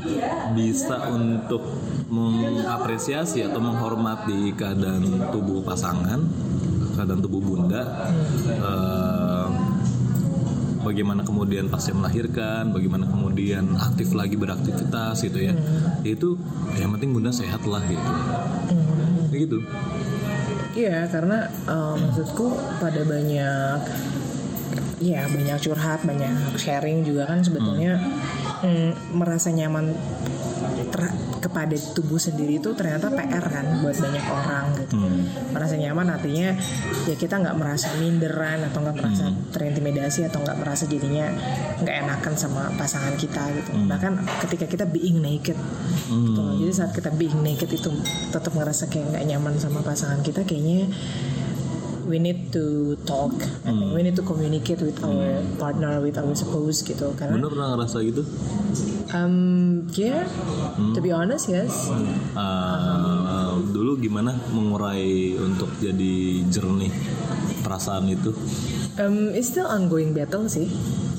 [0.58, 1.62] bisa untuk
[2.10, 6.18] mengapresiasi atau menghormati keadaan tubuh pasangan,
[6.98, 8.10] keadaan tubuh bunda.
[8.50, 9.48] eh,
[10.82, 15.54] bagaimana kemudian pasca melahirkan, bagaimana kemudian aktif lagi beraktivitas gitu ya.
[16.02, 16.38] Itu
[16.78, 18.10] yang penting bunda sehat lah gitu.
[19.30, 19.58] Kayak gitu.
[20.76, 22.50] Iya, karena eh, maksudku
[22.82, 23.80] pada banyak
[24.96, 28.00] ya banyak curhat, banyak sharing juga kan sebetulnya
[28.64, 29.92] mm, merasa nyaman
[30.88, 34.96] ter- kepada tubuh sendiri itu ternyata PR kan buat banyak orang gitu.
[35.52, 36.56] Merasa nyaman artinya
[37.06, 41.28] ya kita nggak merasa minderan atau nggak merasa terintimidasi atau nggak merasa jadinya
[41.84, 43.70] nggak enakan sama pasangan kita gitu.
[43.86, 44.12] Bahkan
[44.48, 45.58] ketika kita being naked
[46.08, 46.56] gitu loh.
[46.56, 47.92] Jadi saat kita being naked itu
[48.32, 50.88] tetap ngerasa kayak nggak nyaman sama pasangan kita kayaknya
[52.06, 53.34] we need to talk.
[53.62, 57.68] Think we need to communicate with our partner with our spouse gitu karena Bener pernah
[57.76, 58.22] ngerasa gitu?
[59.14, 59.36] um
[59.94, 60.26] yeah.
[60.94, 61.88] To be honest yes.
[62.34, 66.92] Uh, dulu gimana mengurai untuk jadi jernih
[67.62, 68.34] perasaan itu?
[69.00, 70.68] um it's still ongoing battle sih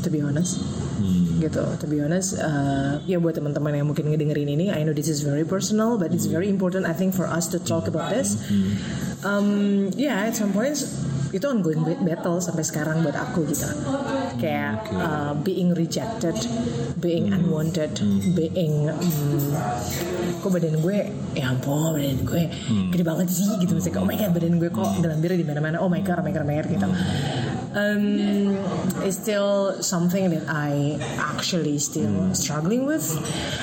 [0.04, 0.62] to be honest.
[0.98, 1.17] Hmm.
[1.38, 1.64] Gitu.
[1.64, 5.22] To be honest uh, ya buat teman-teman yang mungkin ngedengerin ini I know this is
[5.22, 8.38] very personal but it's very important I think for us to talk about this.
[9.26, 10.86] Um, yeah at some points
[11.34, 13.68] itu ongoing ba- battle sampai sekarang buat aku gitu.
[14.38, 16.38] Kayak uh, being rejected
[16.98, 17.94] being unwanted
[18.38, 19.54] being um,
[20.42, 22.44] kok badan gue ya ampun badan gue
[22.94, 23.74] gede banget sih gitu.
[23.76, 26.32] Misalnya oh my god badan gue kok gelambir di mana-mana oh my god oh my
[26.32, 26.88] god oh my god gitu.
[27.78, 28.58] Um,
[29.06, 33.06] it's still something that I actually still struggling with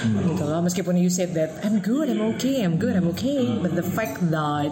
[0.07, 0.63] gitu loh.
[0.63, 3.59] Meskipun you said that I'm good I'm okay I'm good I'm okay.
[3.59, 4.71] But the fact that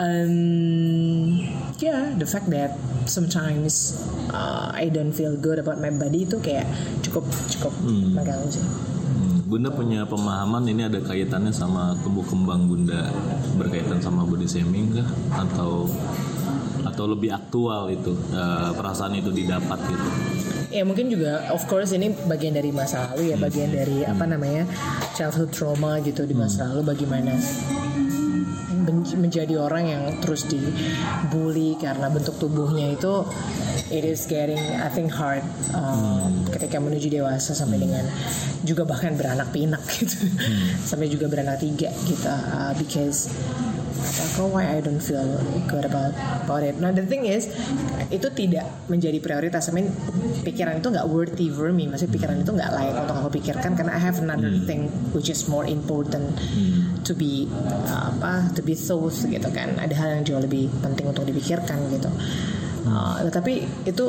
[0.00, 1.36] um,
[1.76, 2.72] yeah the fact that
[3.04, 4.00] sometimes
[4.32, 6.64] uh, I don't feel good about my body itu kayak
[7.04, 8.64] cukup cukup mengganggu sih.
[8.64, 13.12] Hmm, Bunda punya pemahaman ini ada kaitannya sama tumbuh kembang Bunda
[13.60, 15.08] berkaitan sama body shaming kah?
[15.36, 15.90] Atau
[16.80, 20.08] atau lebih aktual itu eh, perasaan itu didapat gitu?
[20.70, 24.64] Ya mungkin juga of course ini bagian dari masa lalu ya bagian dari apa namanya
[25.18, 27.34] childhood trauma gitu di masa lalu bagaimana
[28.92, 33.24] menjadi orang yang terus dibully karena bentuk tubuhnya itu
[33.90, 35.42] it is getting I think hard
[35.74, 38.06] uh, ketika menuju dewasa sampai dengan
[38.62, 40.14] juga bahkan beranak pinak gitu.
[40.88, 43.32] Sampai juga beranak tiga gitu uh, because
[44.00, 45.24] apa why I don't feel
[45.68, 46.80] good about about it.
[46.80, 47.52] Nah the thing is
[48.08, 49.68] itu tidak menjadi prioritas.
[49.68, 49.92] I mean
[50.42, 51.86] pikiran itu nggak worthy for me.
[51.86, 55.46] Maksudnya pikiran itu nggak layak untuk aku pikirkan karena I have another thing which is
[55.46, 56.34] more important
[57.04, 57.46] to be
[57.86, 59.76] uh, apa to be thought gitu kan.
[59.76, 62.10] Ada hal yang jauh lebih penting untuk dipikirkan gitu.
[62.88, 64.04] Uh, tapi itu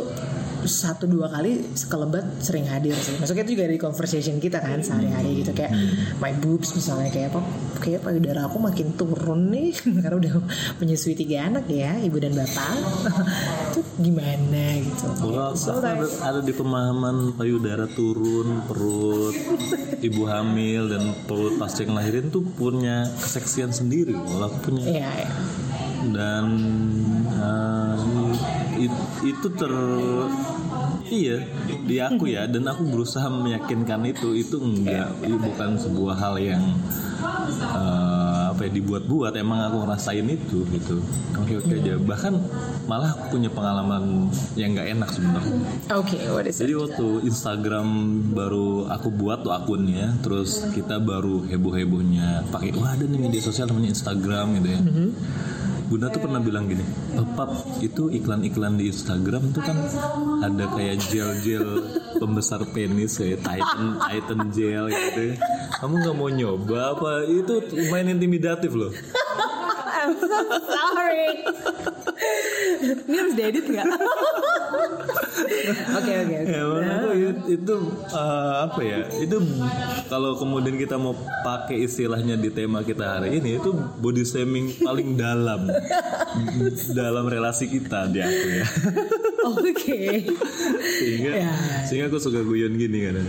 [0.64, 3.18] satu dua kali sekelebat sering hadir sih.
[3.18, 5.74] Maksudnya itu juga dari conversation kita kan sehari-hari gitu kayak
[6.18, 7.42] my boobs misalnya kayak apa
[7.82, 10.34] kayak payudara aku makin turun nih karena udah
[10.78, 12.78] menyusui tiga anak ya ibu dan bapak
[13.74, 15.06] itu gimana gitu.
[15.18, 15.94] Kalau So, ada,
[16.24, 19.36] ada di pemahaman payudara turun, perut,
[20.08, 24.16] ibu hamil dan perut pasca ngelahirin tuh punya keseksian sendiri.
[24.16, 25.30] Kalau aku punya Iya, iya.
[26.10, 26.46] dan
[27.30, 27.91] eh,
[28.82, 29.72] it- itu ter
[31.08, 31.44] iya
[31.82, 36.64] di aku ya dan aku berusaha meyakinkan itu itu enggak itu bukan sebuah hal yang
[37.62, 40.98] eh, apa ya dibuat-buat emang aku ngerasain itu gitu
[41.34, 42.36] oke oke aja bahkan
[42.84, 45.56] malah aku punya pengalaman yang nggak enak sebenarnya
[45.92, 46.66] Oke, what is it?
[46.66, 47.88] jadi waktu Instagram
[48.32, 53.68] baru aku buat tuh akunnya, terus kita baru heboh-hebohnya pakai wah ada nih media sosial
[53.68, 54.82] namanya Instagram gitu ya.
[55.92, 56.88] Bunda tuh pernah bilang gini,
[57.36, 57.52] pap
[57.84, 59.76] itu iklan-iklan di Instagram tuh kan
[60.40, 61.84] ada kayak gel-gel
[62.16, 65.36] pembesar penis kayak Titan Titan gel gitu.
[65.36, 65.36] ya.
[65.84, 67.28] Kamu nggak mau nyoba apa?
[67.28, 68.96] Itu lumayan intimidatif loh.
[69.92, 71.44] I'm so sorry.
[72.82, 73.88] Ini harus diedit nggak?
[75.72, 76.50] Oke oke oke.
[76.50, 77.76] Ya, menurut aku itu, itu,
[78.14, 79.00] uh, apa ya?
[79.22, 79.38] Itu
[80.10, 81.14] kalau kemudian kita mau
[81.46, 85.70] pakai istilahnya di tema kita hari ini itu body shaming paling dalam
[86.96, 88.66] dalam relasi kita di aku ya.
[89.42, 90.02] Oke.
[91.02, 91.54] sehingga Ya.
[91.86, 93.22] sehingga aku suka guyon gini kan.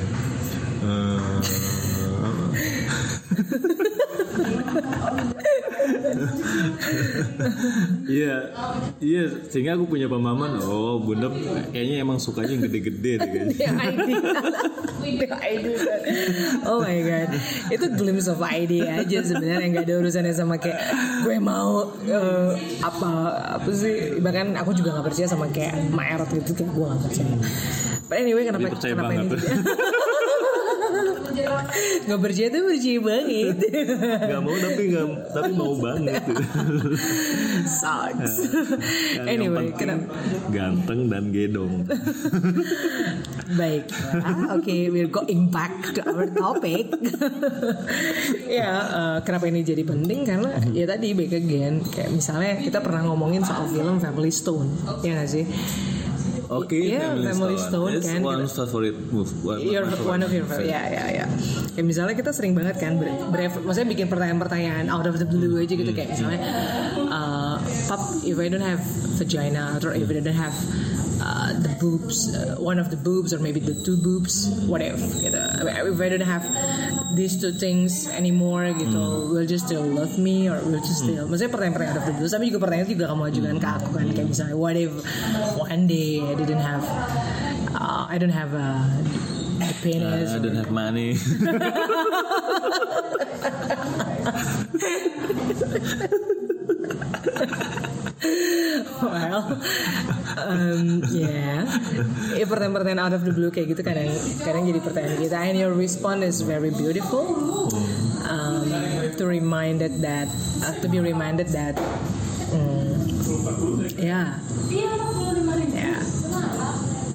[8.07, 8.37] Iya,
[8.99, 9.25] iya.
[9.49, 10.59] Sehingga aku punya pemahaman.
[10.67, 11.31] Oh, bunda
[11.71, 13.31] kayaknya emang sukanya yang gede-gede deh
[15.43, 15.79] idea.
[16.67, 17.29] Oh my god.
[17.71, 20.79] Itu glimpse of idea aja sebenarnya nggak ada urusannya sama kayak
[21.27, 22.51] gue mau eh,
[22.83, 23.11] apa
[23.61, 27.35] apa sih bahkan aku juga nggak percaya sama kayak Maerot gitu kayak gue nggak percaya.
[28.09, 29.27] But anyway kenapa Dia percaya kenapa banget.
[29.31, 29.37] ini
[32.07, 33.57] nggak percaya tuh percaya banget
[34.33, 36.23] Gak mau tapi gak, tapi mau banget.
[37.81, 38.35] sucks
[39.17, 40.13] Yang anyway kenapa
[40.53, 41.85] ganteng dan gedong.
[43.53, 46.89] Baiklah, oke, we're going back to our topic.
[48.49, 50.25] ya, eh, kenapa ini jadi penting?
[50.25, 54.73] Karena ya tadi back again, kayak misalnya kita pernah ngomongin soal film Family Stone,
[55.05, 55.45] ya nggak sih?
[56.49, 58.21] Oke, Iya, Family Stone It's kan.
[58.21, 59.31] one favorite move.
[59.43, 60.69] One, Your, favorite one of your movie.
[60.69, 61.27] ya ya ya.
[61.73, 65.57] Kayak misalnya kita sering banget kan ber, ber- maksudnya bikin pertanyaan-pertanyaan out of the blue
[65.57, 66.41] aja gitu kayak misalnya
[67.09, 68.83] uh, pap if I don't have
[69.17, 70.53] vagina or if I don't have
[71.19, 74.99] uh, the boobs uh, one of the boobs or maybe the two boobs what if
[75.23, 75.39] gitu.
[75.63, 76.45] If I don't have
[77.13, 79.33] these two things anymore gitu Hmm.
[79.33, 82.59] will you still love me or will you still maksudnya pertanyaan-pertanyaan the blue tapi juga
[82.61, 84.93] pertanyaan itu juga kamu ajukan ke aku kan kayak misalnya what if
[85.57, 86.85] one day I didn't have
[87.73, 88.69] uh, I don't have a
[89.63, 91.15] the penis I don't have money.
[99.03, 99.59] well
[100.39, 101.67] um, yeah.
[102.39, 104.09] Ya pertanyaan-pertanyaan out of the blue kayak gitu kadang
[104.43, 107.27] kadang jadi pertanyaan kita and your response is very beautiful.
[108.23, 108.71] Um,
[109.19, 110.31] to reminded that
[110.63, 111.75] uh, to be reminded that
[112.55, 112.97] mm,
[113.99, 114.39] ya
[114.71, 115.03] ya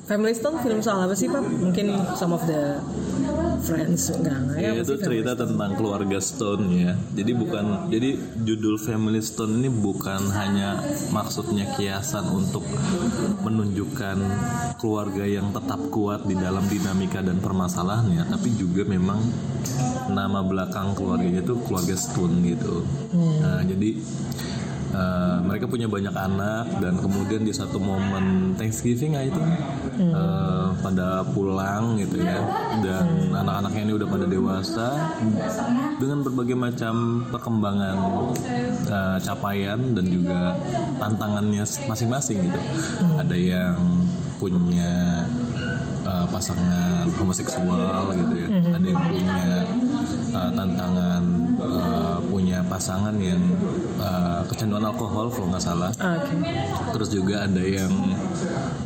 [0.08, 1.44] Family Stone film soal apa sih Pak?
[1.44, 2.80] Mungkin some of the
[3.62, 6.94] friends enggak enggak ya itu cerita tentang keluarga Stone ya.
[7.14, 10.82] Jadi bukan jadi judul Family Stone ini bukan hanya
[11.14, 12.64] maksudnya kiasan untuk
[13.44, 14.18] menunjukkan
[14.82, 19.20] keluarga yang tetap kuat di dalam dinamika dan permasalahannya, tapi juga memang
[20.08, 22.86] nama belakang keluarganya itu keluarga Stone gitu.
[23.14, 24.00] Nah, jadi
[24.88, 29.42] Uh, mereka punya banyak anak dan kemudian di satu momen Thanksgiving ah, itu
[30.16, 32.40] uh, pada pulang gitu ya.
[32.80, 34.88] Dan anak-anaknya ini udah pada dewasa
[36.00, 37.98] dengan berbagai macam perkembangan
[38.88, 40.56] uh, capaian dan juga
[40.98, 42.60] tantangannya masing-masing gitu.
[43.20, 43.78] Ada yang
[44.38, 45.26] punya
[46.06, 48.48] uh, pasangan homoseksual gitu ya.
[48.72, 49.46] Ada yang punya
[50.32, 51.24] uh, tantangan
[51.60, 52.17] uh,
[52.78, 53.42] pasangan yang
[53.98, 55.90] uh, kecanduan alkohol kalau nggak salah.
[55.98, 56.38] Oke.
[56.94, 57.90] terus juga ada yang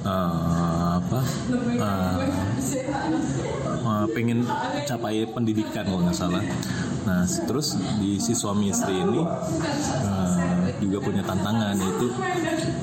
[0.07, 1.19] uh, apa
[1.75, 2.17] uh,
[3.83, 4.47] uh, pengen
[4.87, 6.39] capai pendidikan kalau nggak salah.
[7.03, 9.19] Nah terus di si suami istri ini
[10.07, 12.15] uh, juga punya tantangan yaitu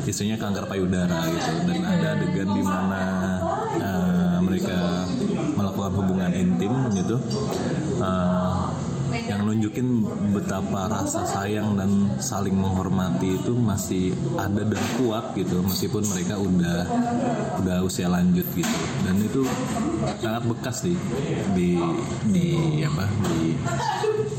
[0.05, 1.53] istrinya kanker payudara gitu.
[1.65, 3.03] Dan ada adegan di mana
[3.81, 5.09] uh, mereka
[5.57, 7.17] melakukan hubungan intim gitu.
[7.97, 8.68] Uh,
[9.49, 10.05] nunjukin
[10.37, 16.85] betapa rasa sayang dan saling menghormati itu masih ada dan kuat gitu meskipun mereka udah
[17.65, 18.77] udah usia lanjut gitu.
[19.09, 19.49] Dan itu
[20.21, 20.97] sangat bekas sih
[21.57, 21.81] di
[22.29, 22.47] di
[22.85, 23.57] apa di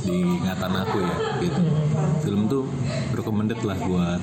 [0.06, 1.62] di ingatan aku ya gitu.
[2.22, 2.70] Film tuh
[3.18, 4.22] recommended lah buat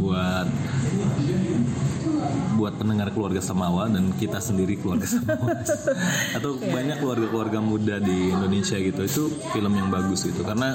[0.00, 0.48] buat
[2.54, 5.60] buat pendengar keluarga Samawa dan kita sendiri keluarga Samawa.
[6.38, 10.46] Atau banyak keluarga-keluarga muda di Indonesia gitu itu film yang bagus gitu.
[10.46, 10.74] Karena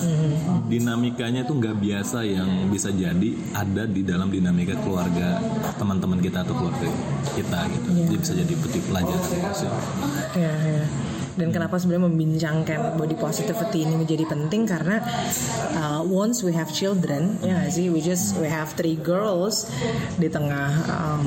[0.68, 5.40] dinamikanya tuh nggak biasa yang bisa jadi ada di dalam dinamika keluarga
[5.80, 6.90] teman-teman kita atau keluarga
[7.34, 7.90] kita gitu.
[7.96, 9.70] Jadi bisa jadi petik pelajaran gitu sih.
[10.38, 10.84] Ya, ya.
[11.40, 14.68] Dan kenapa sebenarnya membincangkan body positivity ini menjadi penting?
[14.68, 15.00] Karena
[15.74, 19.72] uh, once we have children, ya nggak sih, we just we have three girls
[20.20, 21.24] di tengah um,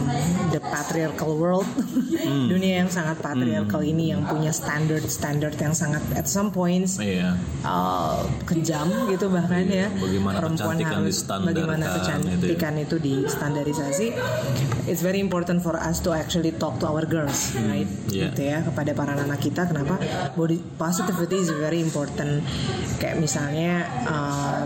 [0.52, 1.64] the patriarchal world,
[2.52, 7.32] dunia yang sangat patriarchal ini yang punya standard-standard yang sangat at some points Iya.
[7.64, 9.88] uh, kejam gitu bahkan ya.
[9.96, 11.96] bagaimana perempuan kecantikan harus bagaimana gitu ya.
[11.96, 14.06] kecantikan itu distandarisasi.
[14.84, 17.88] It's very important for us to actually talk to our girls right?
[18.12, 18.28] Iya.
[18.28, 19.64] gitu ya kepada para anak kita.
[19.64, 20.01] Kenapa
[20.34, 22.42] body positivity is very important.
[22.98, 24.62] Kayak misalnya uh,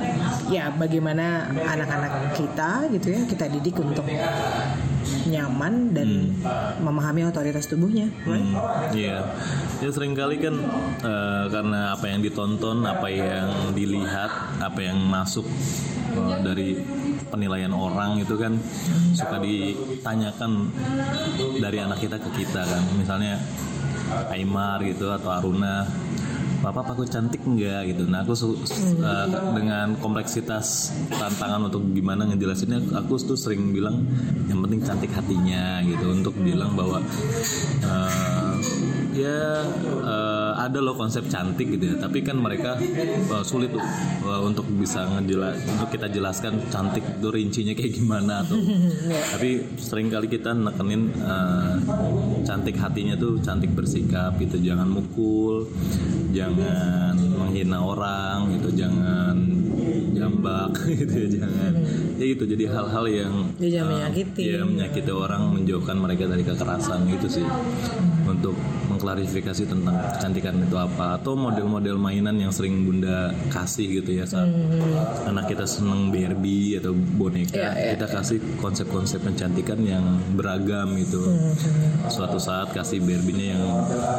[0.53, 4.07] ya bagaimana anak-anak kita gitu ya kita didik untuk
[5.27, 6.35] nyaman dan
[6.83, 8.11] memahami otoritas tubuhnya?
[8.27, 8.55] Hmm,
[8.95, 9.23] Iya,
[9.83, 10.55] ya sering kali kan
[11.03, 14.31] eh, karena apa yang ditonton, apa yang dilihat,
[14.63, 15.47] apa yang masuk
[16.15, 16.69] eh, dari
[17.27, 18.55] penilaian orang itu kan
[19.15, 20.71] suka ditanyakan
[21.59, 23.39] dari anak kita ke kita kan, misalnya
[24.31, 25.87] Aymar gitu atau Aruna.
[26.57, 28.09] Bapak aku cantik enggak gitu.
[28.09, 28.59] Nah aku su-
[28.99, 34.03] eh, dengan kompleksitas tantangan untuk gimana ngejelasinnya, aku tuh sering bilang
[34.49, 36.99] yang penting cantik hatinya gitu untuk bilang bahwa
[37.85, 38.55] eh,
[39.15, 39.63] ya
[40.03, 40.36] eh,
[40.67, 41.97] ada loh konsep cantik gitu ya.
[42.03, 47.73] Tapi kan mereka eh, sulit eh, untuk bisa ngejelas untuk kita jelaskan cantik itu rincinya
[47.73, 48.59] kayak gimana atau
[49.37, 51.75] tapi sering kali kita nekenin eh,
[52.43, 54.59] cantik hatinya tuh cantik bersikap gitu.
[54.59, 55.71] Jangan mukul
[56.35, 58.75] jangan menghina orang gitu.
[58.75, 59.37] Jangan
[60.17, 61.73] jambak gitu ya jangan.
[62.17, 62.45] Ya gitu.
[62.49, 64.43] Jadi hal-hal yang jangan eh, menyakiti.
[64.43, 67.47] ya, menyakiti orang menjauhkan mereka dari kekerasan gitu sih
[68.27, 68.55] untuk
[68.87, 74.51] mengklarifikasi tentang kecantikan itu apa atau model-model mainan yang sering bunda kasih gitu ya saat
[75.25, 81.23] anak kita seneng Barbie atau boneka Iya, iya, kita kasih konsep-konsep kecantikan yang beragam gitu.
[82.07, 83.65] Suatu saat kasih Barbie-nya yang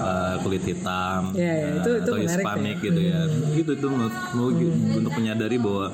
[0.01, 2.85] uh, kulit hitam Iya, iya, uh, itu- itu atau Hispanic tuh.
[2.87, 3.19] gitu ya.
[3.53, 4.07] Gitu itu mau
[4.93, 5.91] untuk menyadari bahwa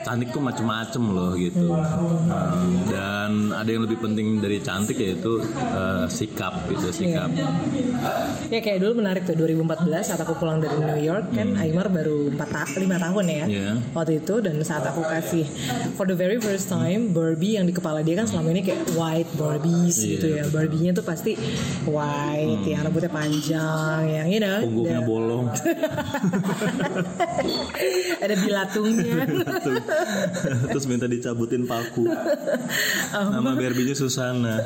[0.00, 1.68] cantik tuh macem-macem loh gitu.
[2.86, 7.28] Dan ada yang lebih penting dari cantik yaitu eh, sikap gitu sikap.
[8.48, 12.32] Ya kayak dulu menarik tuh 2014 saat aku pulang dari New York kan Aymar baru
[12.32, 13.70] 4 ta 5 tahun ya Iya.
[13.92, 14.34] waktu itu.
[14.40, 15.44] Dan saat aku kasih
[15.94, 19.30] for the very first time Barbie yang di kepala dia kan selama ini kayak white
[19.36, 20.44] Barbies Iya, gitu ya.
[20.48, 21.36] Barbie-nya tuh pasti
[21.84, 25.46] white yang rambutnya panjang yang you know punggungnya bolong.
[28.20, 29.16] Ada bilatungnya
[30.70, 32.06] terus minta dicabutin paku.
[33.12, 34.62] Nama Barbie-nya Susana.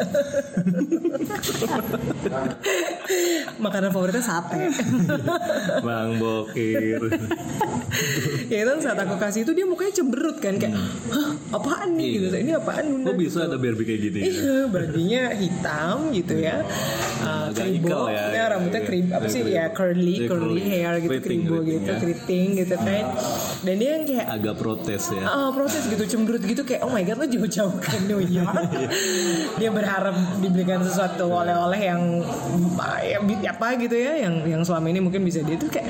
[3.59, 4.71] Makanan favoritnya sate.
[5.83, 7.01] Bang Bokir.
[8.51, 10.75] Ya kan saat aku kasih itu dia mukanya cemberut kan kayak
[11.15, 12.11] Hah, apaan nih?
[12.19, 12.27] Gitu.
[12.35, 13.15] Ini apaan bunda?
[13.15, 14.21] Kok bisa ada Barbie kayak gini?
[14.27, 14.33] Ya?
[14.95, 16.67] Iya, hitam gitu ya.
[17.25, 18.89] Uh, kribo, ya, ya, rambutnya iya.
[18.89, 19.41] krib, apa sih?
[19.47, 19.57] Kribo.
[19.57, 20.63] ya curly, Iya, curly curly.
[20.67, 21.99] hair gitu, kribo gitu, ya.
[22.03, 23.05] keriting gitu kan.
[23.63, 25.27] Dan dia yang kayak agak protes ya.
[25.27, 28.55] Ah, proses gitu cemberut gitu kayak oh my god lo jauh-jauh ke New York.
[29.61, 32.01] Dia berharap diberikan sesuatu oleh-oleh yang
[33.03, 33.19] ya,
[33.51, 35.87] apa gitu ya yang yang selama ini mungkin bisa dia tuh kayak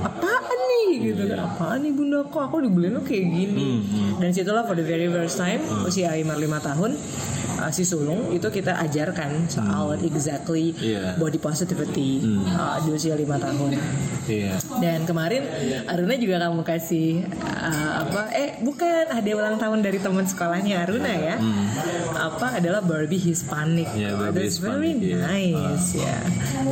[0.00, 1.12] apaan nih?
[1.12, 1.38] gitu kan.
[1.42, 2.20] Apaan nih bunda?
[2.26, 3.82] Kok aku dibeliin lo kayak gini?
[4.16, 6.90] Dan situlah for the very first time usia Aymar 5 tahun
[7.60, 11.16] uh, si sulung itu kita ajarkan soal exactly Iya.
[11.16, 12.20] body positivity
[12.52, 13.70] uh, di usia 5 tahun.
[14.26, 14.52] Iya.
[14.82, 15.42] Dan kemarin
[15.86, 18.32] Aruna juga kamu kasih uh, apa?
[18.34, 21.36] Eh bukan ada ulang tahun dari teman sekolahnya Aruna ya?
[22.18, 23.86] Apa adalah Barbie Hispanic?
[23.86, 25.18] Oh, Barbie That's very Hispanic, iya.
[25.22, 26.18] nice ya.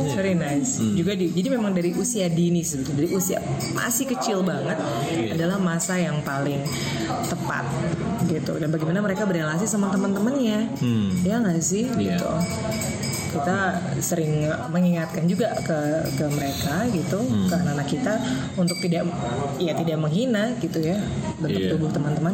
[0.03, 0.75] It's very nice.
[0.75, 3.39] Juga di, jadi memang dari usia dini sebetulnya dari usia
[3.71, 4.75] masih kecil banget
[5.31, 6.59] adalah masa yang paling
[7.31, 7.63] tepat
[8.27, 8.59] gitu.
[8.59, 10.75] Dan bagaimana mereka berrelasi sama teman-temannya?
[10.75, 11.09] Hmm.
[11.23, 11.87] Ya nggak sih?
[11.95, 12.19] Iya.
[12.19, 12.31] Gitu
[13.35, 13.57] kita
[13.99, 14.33] sering
[14.69, 15.79] mengingatkan juga ke
[16.13, 17.47] ke mereka gitu Hmm.
[17.47, 18.13] ke anak-anak kita
[18.55, 19.03] untuk tidak
[19.57, 20.97] ya tidak menghina gitu ya
[21.37, 21.71] bentuk Iya.
[21.71, 22.33] tubuh teman-teman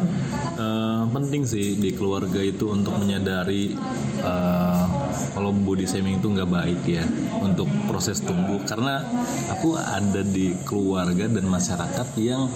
[0.52, 3.72] Eh, penting sih di keluarga itu untuk menyadari
[4.20, 4.84] eh,
[5.32, 7.02] kalau body shaming itu nggak baik ya
[7.40, 9.00] untuk proses tumbuh karena
[9.48, 12.46] aku ada di keluarga dan masyarakat yang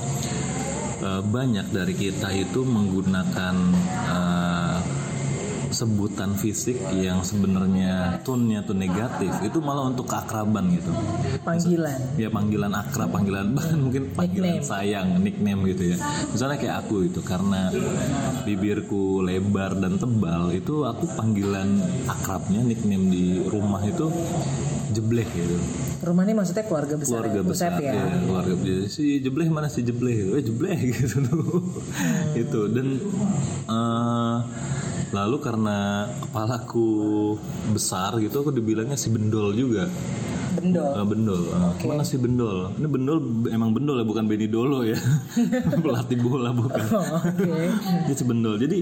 [0.99, 3.55] eh, banyak dari kita itu menggunakan
[4.07, 4.56] eh,
[5.77, 10.89] sebutan fisik yang sebenarnya tone-nya tuh negatif itu malah untuk keakraban gitu.
[11.45, 12.17] Panggilan.
[12.17, 14.65] Ya panggilan akrab panggilan bahkan mungkin panggilan Nickname.
[14.65, 15.97] sayang nickname gitu ya.
[16.33, 17.69] Misalnya kayak aku itu karena
[18.49, 24.09] bibirku lebar dan tebal itu aku panggilan akrabnya nickname di rumah itu
[24.93, 25.57] jebleh gitu.
[26.05, 27.43] Rumahnya maksudnya keluarga besar keluarga ya?
[27.43, 27.93] besar ya?
[27.95, 28.89] ya keluarga besar.
[28.93, 30.17] Si jebleh mana si jebleh?
[30.39, 31.63] Eh jebleh gitu tuh.
[32.35, 32.61] Itu.
[32.71, 32.87] Dan
[33.67, 34.37] eh,
[35.15, 36.89] lalu karena kepalaku
[37.71, 39.87] besar gitu aku dibilangnya si bendol juga
[40.57, 41.43] bendol Eh, bendol.
[41.47, 42.73] Eh, Mana sih bendol?
[42.75, 44.97] Ini bendol emang bendol ya, bukan Benny Dolo ya.
[45.85, 46.81] Pelatih bola bukan.
[46.91, 47.53] Oh, oke
[48.07, 48.57] Dia si bendol.
[48.57, 48.79] Jadi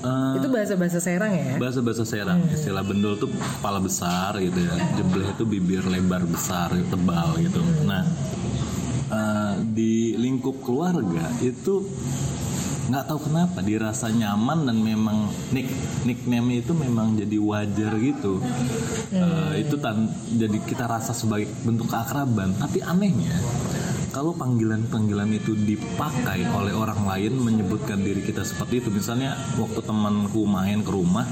[0.00, 4.74] eh, itu bahasa bahasa Serang ya bahasa-bahasa Serang istilah bendol tuh kepala besar gitu ya.
[4.94, 7.58] Jebleh itu bibir lebar besar, tebal gitu.
[7.84, 8.02] Nah,
[9.08, 11.82] eh, di lingkup keluarga itu
[12.84, 15.72] nggak tahu kenapa dirasa nyaman dan memang nick
[16.04, 18.44] nickname itu memang jadi wajar gitu.
[19.14, 22.52] Eh, itu tan jadi kita rasa sebagai bentuk keakraban.
[22.60, 23.40] Tapi anehnya
[24.14, 28.88] kalau panggilan-panggilan itu dipakai oleh orang lain menyebutkan diri kita seperti itu.
[28.94, 31.26] Misalnya waktu temanku main ke rumah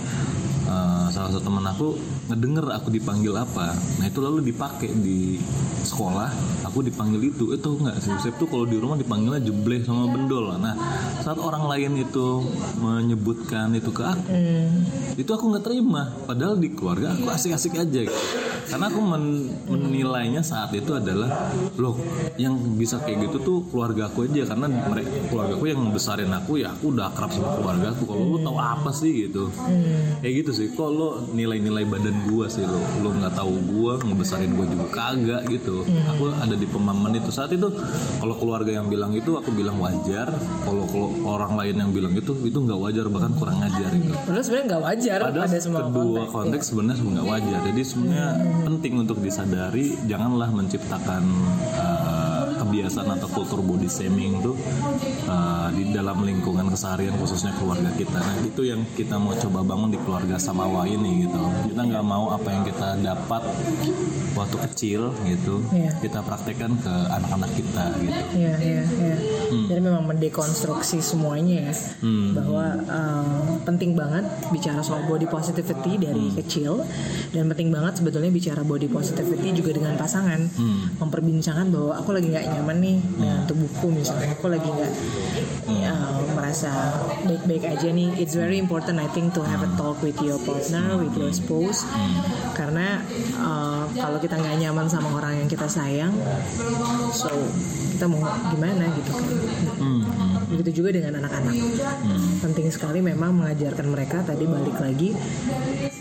[0.72, 2.00] eh, salah satu teman aku
[2.32, 3.76] ngedenger aku dipanggil apa.
[4.00, 5.36] Nah itu lalu dipakai di
[5.84, 6.30] sekolah
[6.64, 7.52] aku dipanggil itu.
[7.52, 10.56] Itu enggak sih Saya tuh kalau di rumah dipanggilnya jebleh sama bendol.
[10.56, 10.74] Nah
[11.20, 12.26] saat orang lain itu
[12.80, 14.32] menyebutkan itu ke aku
[15.14, 16.08] itu aku nggak terima.
[16.24, 18.20] Padahal di keluarga aku asik-asik aja gitu.
[18.62, 21.28] karena aku men- menilainya saat itu adalah
[21.76, 21.98] loh
[22.40, 24.48] yang bisa kayak gitu tuh keluarga aku aja.
[24.48, 28.02] Karena mereka keluarga aku yang besarin aku ya aku udah akrab sama keluarga aku.
[28.08, 29.50] Kalau lu tahu apa sih gitu?
[30.22, 34.54] Kayak gitu sih kok lo nilai-nilai badan gua sih lo lo nggak tahu gua ngebesarin
[34.54, 35.82] gua juga kagak gitu.
[36.14, 37.34] Aku ada di pemahaman itu.
[37.34, 37.66] Saat itu
[38.22, 40.30] kalau keluarga yang bilang itu aku bilang wajar.
[40.62, 44.14] Kalau kalau orang lain yang bilang itu itu nggak wajar bahkan kurang ngajar gitu.
[44.14, 47.60] Padahal sebenarnya nggak wajar Padahal pada semua kedua konteks konteks sebenarnya nggak wajar.
[47.72, 48.28] Jadi sebenarnya
[48.68, 51.22] penting untuk disadari janganlah menciptakan
[51.80, 52.41] uh,
[52.72, 54.56] kebiasaan atau kultur body shaming itu
[55.28, 58.16] uh, di dalam lingkungan keseharian khususnya keluarga kita.
[58.16, 61.36] Nah itu yang kita mau coba bangun di keluarga Samawa ini gitu.
[61.68, 63.44] Kita nggak mau apa yang kita dapat
[64.32, 65.92] waktu kecil gitu Iya.
[66.00, 68.20] kita praktekkan ke anak-anak kita gitu.
[68.36, 69.16] Iya, iya, iya.
[69.68, 71.74] Jadi memang mendekonstruksi semuanya ya,
[72.32, 76.80] bahwa um, penting banget bicara soal body positivity dari kecil,
[77.36, 80.40] dan penting banget sebetulnya bicara body positivity juga dengan pasangan,
[80.96, 84.32] memperbincangkan bahwa aku lagi nggak nyaman nih dengan tubuhku misalnya.
[84.38, 84.92] Aku lagi nggak
[85.68, 85.92] ya,
[86.32, 86.70] merasa
[87.28, 88.16] baik-baik aja nih.
[88.16, 91.84] It's very important I think to have a talk with your partner with your spouse.
[92.56, 93.04] Karena
[93.36, 96.14] uh, kalau kita nggak nyaman sama orang yang kita sayang
[97.10, 97.28] so
[97.92, 99.24] kita mau gimana gitu kan.
[99.78, 101.54] Hmm, hmm, begitu juga dengan anak-anak.
[102.42, 105.14] Penting sekali memang mengajarkan mereka tadi balik lagi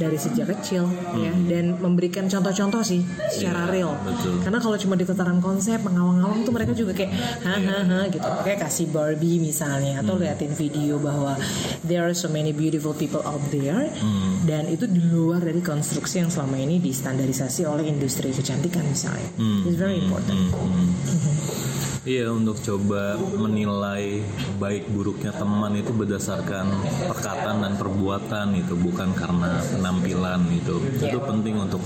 [0.02, 1.30] dari sejak kecil ya.
[1.46, 3.94] Dan memberikan contoh-contoh sih secara Iya, real.
[4.02, 4.34] betul.
[4.42, 7.12] karena kalau cuma di tataran konsep mengawang-awang tuh mereka juga kayak
[7.46, 8.26] hahaha gitu.
[8.50, 11.38] Kayak kasih Barbie misalnya atau liatin video bahwa
[11.86, 13.94] there are so many beautiful people out there.
[14.42, 19.30] Dan itu di luar dari konstruksi yang selama ini distandarisasi oleh industri kecantikan misalnya.
[19.64, 20.52] It's very important.
[20.52, 21.62] hmm, hmm.
[22.02, 24.26] Iya untuk coba menilai
[24.58, 26.66] baik buruknya teman itu berdasarkan
[27.06, 30.82] perkataan dan perbuatan itu bukan karena penampilan itu.
[30.98, 31.86] Itu penting untuk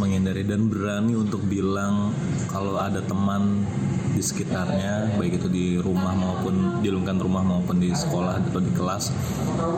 [0.00, 2.16] menghindari dan berani untuk bilang
[2.48, 3.68] kalau ada teman
[4.14, 8.70] di sekitarnya baik itu di rumah maupun di lingkungan rumah maupun di sekolah atau di
[8.70, 9.10] kelas.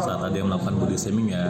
[0.05, 1.49] Saat ada yang melakukan body shaming ya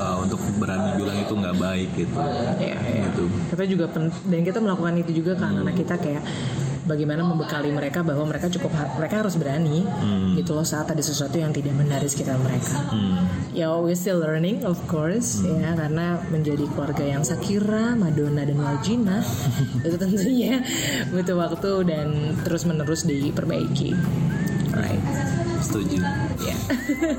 [0.00, 2.16] uh, untuk berani bilang itu nggak baik gitu.
[2.16, 3.04] Iya, iya.
[3.12, 3.24] gitu.
[3.52, 6.22] Kita juga pen- dan kita melakukan itu juga ke anak-anak kita kayak
[6.88, 9.84] bagaimana membekali mereka bahwa mereka cukup mereka harus berani
[10.34, 12.88] gitu loh saat ada sesuatu yang tidak benar di sekitar mereka
[13.52, 19.20] ya we still learning of course ya karena menjadi keluarga yang Sakira, Madonna dan Wajina
[19.86, 20.64] itu tentunya
[21.12, 22.06] butuh waktu dan
[22.42, 23.92] terus menerus diperbaiki
[24.72, 25.04] right
[25.60, 26.00] setuju
[26.38, 26.54] Yeah.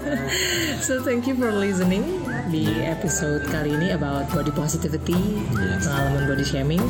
[0.87, 5.19] so thank you for listening di episode kali ini about body positivity,
[5.53, 5.83] Yes.
[5.83, 6.81] pengalaman body shaming.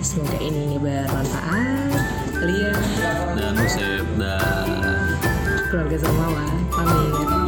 [0.00, 2.13] Semoga ini bermanfaat.
[2.44, 2.76] Lia,
[3.40, 4.68] dan Usep dan
[5.72, 7.43] keluarga Zamawa, pamit.